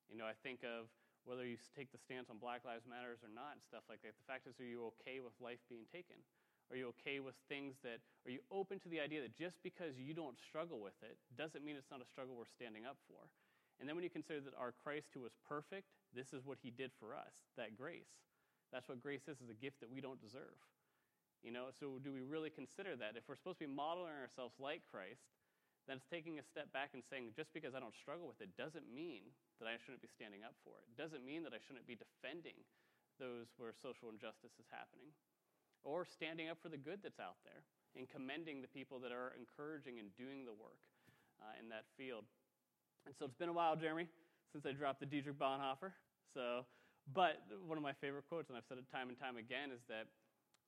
You 0.08 0.16
know, 0.16 0.28
I 0.28 0.36
think 0.40 0.64
of 0.64 0.88
whether 1.28 1.44
you 1.44 1.60
take 1.76 1.90
the 1.92 2.00
stance 2.00 2.30
on 2.30 2.38
Black 2.40 2.64
Lives 2.64 2.88
Matters 2.88 3.20
or 3.20 3.32
not 3.32 3.58
and 3.58 3.62
stuff 3.64 3.84
like 3.88 4.00
that. 4.04 4.14
The 4.16 4.28
fact 4.28 4.48
is, 4.48 4.56
are 4.60 4.68
you 4.68 4.92
okay 4.96 5.18
with 5.20 5.34
life 5.42 5.60
being 5.68 5.88
taken? 5.90 6.20
Are 6.70 6.76
you 6.76 6.90
okay 6.98 7.22
with 7.22 7.38
things 7.46 7.78
that, 7.86 8.02
are 8.26 8.34
you 8.34 8.42
open 8.50 8.82
to 8.82 8.88
the 8.90 8.98
idea 8.98 9.22
that 9.22 9.38
just 9.38 9.62
because 9.62 9.94
you 9.94 10.14
don't 10.14 10.34
struggle 10.42 10.82
with 10.82 10.98
it 11.02 11.14
doesn't 11.38 11.62
mean 11.62 11.78
it's 11.78 11.90
not 11.94 12.02
a 12.02 12.08
struggle 12.10 12.34
we're 12.34 12.50
standing 12.50 12.82
up 12.82 12.98
for? 13.06 13.30
And 13.78 13.86
then 13.86 13.94
when 13.94 14.02
you 14.02 14.10
consider 14.10 14.42
that 14.42 14.56
our 14.58 14.74
Christ 14.74 15.14
who 15.14 15.22
was 15.22 15.36
perfect, 15.46 15.86
this 16.10 16.34
is 16.34 16.42
what 16.42 16.58
he 16.58 16.74
did 16.74 16.90
for 16.98 17.14
us, 17.14 17.30
that 17.54 17.78
grace. 17.78 18.10
That's 18.74 18.88
what 18.88 18.98
grace 18.98 19.30
is, 19.30 19.38
is 19.38 19.52
a 19.52 19.54
gift 19.54 19.78
that 19.78 19.92
we 19.92 20.02
don't 20.02 20.18
deserve. 20.18 20.58
You 21.44 21.54
know, 21.54 21.70
so 21.70 22.02
do 22.02 22.10
we 22.10 22.26
really 22.26 22.50
consider 22.50 22.98
that? 22.98 23.14
If 23.14 23.30
we're 23.30 23.38
supposed 23.38 23.62
to 23.62 23.68
be 23.68 23.70
modeling 23.70 24.16
ourselves 24.18 24.58
like 24.58 24.82
Christ, 24.90 25.22
then 25.86 26.02
it's 26.02 26.10
taking 26.10 26.42
a 26.42 26.46
step 26.50 26.66
back 26.74 26.90
and 26.98 27.06
saying, 27.06 27.30
just 27.38 27.54
because 27.54 27.78
I 27.78 27.78
don't 27.78 27.94
struggle 27.94 28.26
with 28.26 28.42
it 28.42 28.50
doesn't 28.58 28.90
mean 28.90 29.30
that 29.62 29.70
I 29.70 29.78
shouldn't 29.78 30.02
be 30.02 30.10
standing 30.10 30.42
up 30.42 30.58
for 30.66 30.82
it. 30.82 30.90
Doesn't 30.98 31.22
mean 31.22 31.46
that 31.46 31.54
I 31.54 31.62
shouldn't 31.62 31.86
be 31.86 31.94
defending 31.94 32.58
those 33.22 33.54
where 33.54 33.70
social 33.70 34.10
injustice 34.10 34.58
is 34.58 34.66
happening 34.74 35.14
or 35.86 36.02
standing 36.04 36.50
up 36.50 36.58
for 36.60 36.68
the 36.68 36.76
good 36.76 36.98
that's 37.00 37.22
out 37.22 37.38
there 37.46 37.62
and 37.94 38.10
commending 38.10 38.60
the 38.60 38.68
people 38.68 38.98
that 38.98 39.14
are 39.14 39.32
encouraging 39.38 40.02
and 40.02 40.10
doing 40.18 40.42
the 40.42 40.52
work 40.52 40.82
uh, 41.38 41.54
in 41.62 41.70
that 41.70 41.86
field. 41.94 42.26
And 43.06 43.14
so 43.14 43.24
it's 43.24 43.38
been 43.38 43.48
a 43.48 43.54
while, 43.54 43.78
Jeremy, 43.78 44.10
since 44.50 44.66
I 44.66 44.74
dropped 44.74 44.98
the 44.98 45.06
Dietrich 45.06 45.38
Bonhoeffer. 45.38 45.94
So, 46.34 46.66
but 47.14 47.38
one 47.64 47.78
of 47.78 47.86
my 47.86 47.94
favorite 48.02 48.26
quotes, 48.28 48.50
and 48.50 48.58
I've 48.58 48.66
said 48.68 48.82
it 48.82 48.90
time 48.90 49.08
and 49.08 49.16
time 49.16 49.38
again, 49.38 49.70
is 49.70 49.80
that 49.86 50.10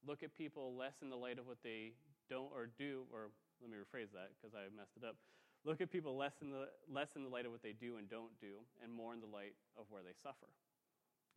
look 0.07 0.23
at 0.23 0.31
people 0.39 0.79
less 0.79 0.95
in 1.03 1.11
the 1.11 1.19
light 1.19 1.43
of 1.43 1.51
what 1.51 1.59
they 1.67 1.99
don't 2.31 2.55
or 2.55 2.71
do, 2.79 3.03
or 3.13 3.35
let 3.61 3.69
me 3.69 3.77
rephrase 3.77 4.15
that 4.15 4.31
because 4.39 4.55
I 4.55 4.71
messed 4.71 4.95
it 4.95 5.03
up. 5.03 5.19
Look 5.67 5.83
at 5.83 5.91
people 5.91 6.17
less 6.17 6.39
in 6.41 6.55
the 6.55 6.71
less 6.87 7.19
in 7.19 7.27
the 7.27 7.29
light 7.29 7.45
of 7.45 7.51
what 7.51 7.67
they 7.67 7.75
do 7.75 7.99
and 7.99 8.09
don't 8.09 8.31
do, 8.39 8.63
and 8.79 8.95
more 8.95 9.13
in 9.13 9.19
the 9.21 9.27
light 9.27 9.59
of 9.75 9.91
where 9.91 10.07
they 10.07 10.15
suffer 10.23 10.47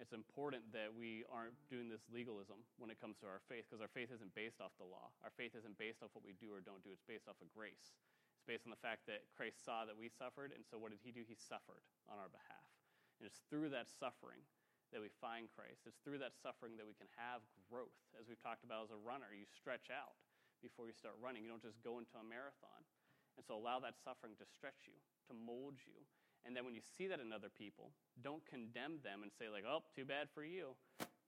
it's 0.01 0.17
important 0.17 0.65
that 0.73 0.89
we 0.89 1.21
aren't 1.29 1.53
doing 1.69 1.85
this 1.85 2.01
legalism 2.09 2.57
when 2.81 2.89
it 2.89 2.97
comes 2.97 3.21
to 3.21 3.29
our 3.29 3.37
faith 3.45 3.69
because 3.69 3.85
our 3.85 3.93
faith 3.93 4.09
isn't 4.09 4.33
based 4.33 4.57
off 4.57 4.73
the 4.81 4.89
law. 4.89 5.13
Our 5.21 5.29
faith 5.37 5.53
isn't 5.53 5.77
based 5.77 6.01
off 6.01 6.09
what 6.17 6.25
we 6.25 6.33
do 6.41 6.49
or 6.49 6.57
don't 6.65 6.81
do, 6.81 6.89
it's 6.89 7.05
based 7.05 7.29
off 7.29 7.37
of 7.37 7.53
grace. 7.53 7.93
It's 8.33 8.49
based 8.49 8.65
on 8.65 8.73
the 8.73 8.81
fact 8.81 9.05
that 9.05 9.29
Christ 9.37 9.61
saw 9.61 9.85
that 9.85 9.93
we 9.93 10.09
suffered, 10.09 10.57
and 10.57 10.65
so 10.65 10.81
what 10.81 10.89
did 10.89 11.05
he 11.05 11.13
do? 11.13 11.21
He 11.21 11.37
suffered 11.37 11.85
on 12.09 12.17
our 12.17 12.33
behalf. 12.33 12.65
And 13.21 13.29
it's 13.29 13.45
through 13.45 13.69
that 13.77 13.85
suffering 13.85 14.41
that 14.89 15.05
we 15.05 15.13
find 15.21 15.45
Christ. 15.53 15.85
It's 15.85 16.01
through 16.01 16.17
that 16.25 16.33
suffering 16.33 16.81
that 16.81 16.89
we 16.89 16.97
can 16.97 17.07
have 17.21 17.45
growth. 17.69 17.93
As 18.17 18.25
we've 18.25 18.41
talked 18.41 18.65
about 18.65 18.89
as 18.89 18.91
a 18.91 18.97
runner, 18.97 19.29
you 19.29 19.45
stretch 19.45 19.93
out 19.93 20.17
before 20.65 20.89
you 20.89 20.97
start 20.97 21.13
running. 21.21 21.45
You 21.45 21.53
don't 21.53 21.61
just 21.61 21.77
go 21.85 22.01
into 22.01 22.17
a 22.17 22.25
marathon. 22.25 22.81
And 23.37 23.45
so 23.45 23.53
allow 23.53 23.77
that 23.85 24.01
suffering 24.01 24.33
to 24.41 24.45
stretch 24.49 24.89
you, 24.89 24.97
to 25.29 25.37
mold 25.37 25.77
you, 25.85 26.01
and 26.45 26.57
then 26.57 26.65
when 26.65 26.73
you 26.73 26.81
see 26.81 27.05
that 27.07 27.21
in 27.21 27.29
other 27.29 27.49
people, 27.53 27.93
don't 28.21 28.41
condemn 28.49 29.01
them 29.05 29.21
and 29.21 29.29
say, 29.29 29.49
like, 29.49 29.65
oh, 29.65 29.85
too 29.93 30.05
bad 30.05 30.27
for 30.33 30.41
you. 30.41 30.73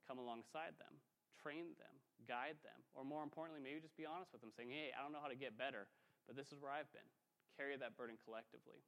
Come 0.09 0.19
alongside 0.19 0.75
them, 0.81 0.99
train 1.39 1.77
them, 1.79 1.95
guide 2.27 2.59
them. 2.65 2.75
Or 2.91 3.07
more 3.07 3.23
importantly, 3.23 3.63
maybe 3.63 3.79
just 3.79 3.95
be 3.95 4.03
honest 4.09 4.33
with 4.35 4.43
them, 4.43 4.51
saying, 4.51 4.73
hey, 4.73 4.91
I 4.91 4.99
don't 4.99 5.15
know 5.15 5.23
how 5.23 5.31
to 5.31 5.39
get 5.39 5.55
better, 5.55 5.87
but 6.27 6.35
this 6.35 6.51
is 6.51 6.59
where 6.59 6.73
I've 6.73 6.91
been. 6.91 7.07
Carry 7.55 7.77
that 7.77 7.95
burden 7.95 8.17
collectively. 8.19 8.81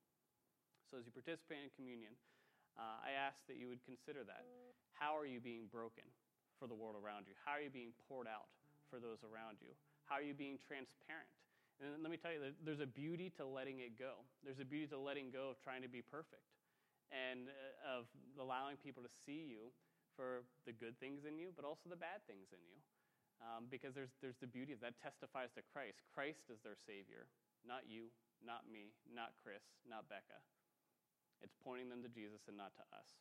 So 0.89 0.97
as 0.97 1.05
you 1.05 1.13
participate 1.13 1.61
in 1.61 1.69
communion, 1.77 2.17
uh, 2.75 2.99
I 2.99 3.15
ask 3.15 3.45
that 3.47 3.55
you 3.55 3.71
would 3.71 3.85
consider 3.85 4.25
that. 4.27 4.43
How 4.91 5.15
are 5.15 5.25
you 5.25 5.39
being 5.39 5.71
broken 5.71 6.03
for 6.59 6.67
the 6.67 6.75
world 6.75 6.99
around 6.99 7.29
you? 7.29 7.35
How 7.45 7.55
are 7.55 7.63
you 7.63 7.71
being 7.71 7.95
poured 8.09 8.27
out 8.27 8.51
for 8.89 8.99
those 8.99 9.23
around 9.23 9.63
you? 9.63 9.71
How 10.05 10.19
are 10.19 10.25
you 10.25 10.35
being 10.35 10.59
transparent? 10.59 11.31
And 11.83 11.99
let 11.99 12.07
me 12.07 12.15
tell 12.15 12.31
you, 12.31 12.39
there's 12.63 12.79
a 12.79 12.87
beauty 12.87 13.27
to 13.35 13.43
letting 13.43 13.83
it 13.83 13.99
go. 13.99 14.23
There's 14.43 14.63
a 14.63 14.67
beauty 14.67 14.87
to 14.95 14.99
letting 14.99 15.27
go 15.27 15.51
of 15.51 15.59
trying 15.59 15.83
to 15.83 15.91
be 15.91 15.99
perfect 15.99 16.47
and 17.11 17.51
uh, 17.51 17.99
of 17.99 18.07
allowing 18.39 18.79
people 18.79 19.03
to 19.03 19.11
see 19.27 19.43
you 19.43 19.75
for 20.15 20.47
the 20.63 20.71
good 20.71 20.95
things 21.03 21.27
in 21.27 21.35
you, 21.35 21.51
but 21.51 21.67
also 21.67 21.91
the 21.91 21.99
bad 21.99 22.23
things 22.23 22.55
in 22.55 22.63
you. 22.63 22.79
Um, 23.43 23.67
because 23.67 23.91
there's, 23.91 24.15
there's 24.23 24.39
the 24.39 24.47
beauty 24.47 24.79
that 24.79 24.95
testifies 25.03 25.51
to 25.59 25.61
Christ. 25.75 25.99
Christ 26.15 26.47
is 26.47 26.63
their 26.63 26.79
Savior, 26.87 27.27
not 27.67 27.83
you, 27.83 28.07
not 28.39 28.63
me, 28.71 28.95
not 29.11 29.35
Chris, 29.43 29.59
not 29.83 30.07
Becca. 30.07 30.39
It's 31.43 31.59
pointing 31.59 31.91
them 31.91 31.99
to 32.07 32.07
Jesus 32.07 32.47
and 32.47 32.55
not 32.55 32.71
to 32.79 32.87
us. 32.95 33.11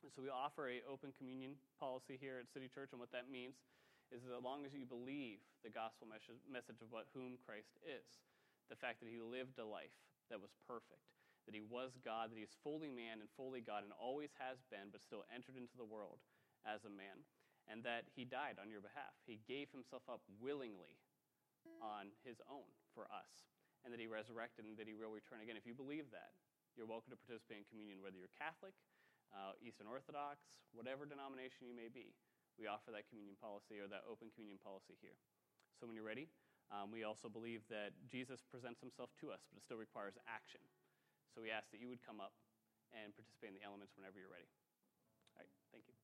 And 0.00 0.08
so 0.08 0.24
we 0.24 0.32
offer 0.32 0.72
a 0.72 0.80
open 0.88 1.12
communion 1.20 1.60
policy 1.76 2.16
here 2.16 2.40
at 2.40 2.48
City 2.48 2.64
Church, 2.72 2.96
and 2.96 3.00
what 3.00 3.12
that 3.12 3.28
means 3.28 3.60
is 4.14 4.22
that 4.22 4.34
as 4.34 4.44
long 4.44 4.62
as 4.62 4.72
you 4.74 4.86
believe 4.86 5.42
the 5.66 5.72
gospel 5.72 6.06
message 6.06 6.80
of 6.82 6.90
what 6.94 7.10
whom 7.10 7.38
Christ 7.42 7.74
is, 7.82 8.06
the 8.70 8.78
fact 8.78 9.02
that 9.02 9.10
he 9.10 9.18
lived 9.18 9.58
a 9.58 9.66
life 9.66 9.94
that 10.30 10.42
was 10.42 10.54
perfect, 10.66 11.02
that 11.46 11.54
he 11.54 11.62
was 11.62 11.94
God, 12.02 12.30
that 12.30 12.38
he 12.38 12.46
is 12.46 12.58
fully 12.66 12.90
man 12.90 13.22
and 13.22 13.30
fully 13.38 13.62
God 13.62 13.86
and 13.86 13.94
always 13.94 14.34
has 14.42 14.62
been, 14.66 14.90
but 14.90 15.02
still 15.02 15.22
entered 15.30 15.54
into 15.54 15.78
the 15.78 15.86
world 15.86 16.18
as 16.66 16.82
a 16.82 16.90
man, 16.90 17.22
and 17.70 17.86
that 17.86 18.10
he 18.10 18.26
died 18.26 18.58
on 18.58 18.70
your 18.70 18.82
behalf. 18.82 19.14
He 19.22 19.42
gave 19.46 19.70
himself 19.70 20.02
up 20.10 20.22
willingly 20.42 20.98
on 21.82 22.14
his 22.22 22.38
own 22.46 22.66
for 22.94 23.06
us, 23.10 23.46
and 23.82 23.94
that 23.94 24.02
he 24.02 24.10
resurrected 24.10 24.66
and 24.66 24.74
that 24.78 24.90
he 24.90 24.94
will 24.94 25.14
return 25.14 25.42
again. 25.42 25.58
If 25.58 25.66
you 25.66 25.74
believe 25.74 26.10
that, 26.10 26.34
you're 26.74 26.86
welcome 26.86 27.14
to 27.14 27.18
participate 27.18 27.62
in 27.62 27.66
communion, 27.70 28.02
whether 28.02 28.18
you're 28.18 28.34
Catholic, 28.34 28.74
uh, 29.34 29.54
Eastern 29.62 29.86
Orthodox, 29.86 30.42
whatever 30.74 31.06
denomination 31.06 31.66
you 31.66 31.74
may 31.74 31.90
be 31.90 32.14
we 32.56 32.66
offer 32.66 32.92
that 32.92 33.08
communion 33.08 33.36
policy 33.36 33.80
or 33.80 33.88
that 33.88 34.04
open 34.08 34.32
communion 34.32 34.58
policy 34.60 34.96
here. 35.00 35.16
So 35.76 35.86
when 35.86 35.94
you're 35.94 36.06
ready, 36.08 36.32
um, 36.72 36.90
we 36.90 37.04
also 37.04 37.28
believe 37.28 37.62
that 37.70 37.94
Jesus 38.08 38.42
presents 38.42 38.80
himself 38.80 39.12
to 39.22 39.30
us, 39.30 39.44
but 39.46 39.60
it 39.60 39.62
still 39.62 39.78
requires 39.78 40.16
action. 40.26 40.60
So 41.36 41.44
we 41.44 41.52
ask 41.52 41.70
that 41.70 41.78
you 41.78 41.88
would 41.92 42.02
come 42.02 42.18
up 42.18 42.32
and 42.90 43.14
participate 43.14 43.52
in 43.52 43.56
the 43.60 43.64
elements 43.66 43.94
whenever 43.94 44.18
you're 44.18 44.32
ready. 44.32 44.48
All 45.36 45.44
right, 45.44 45.52
thank 45.70 45.84
you. 45.86 45.94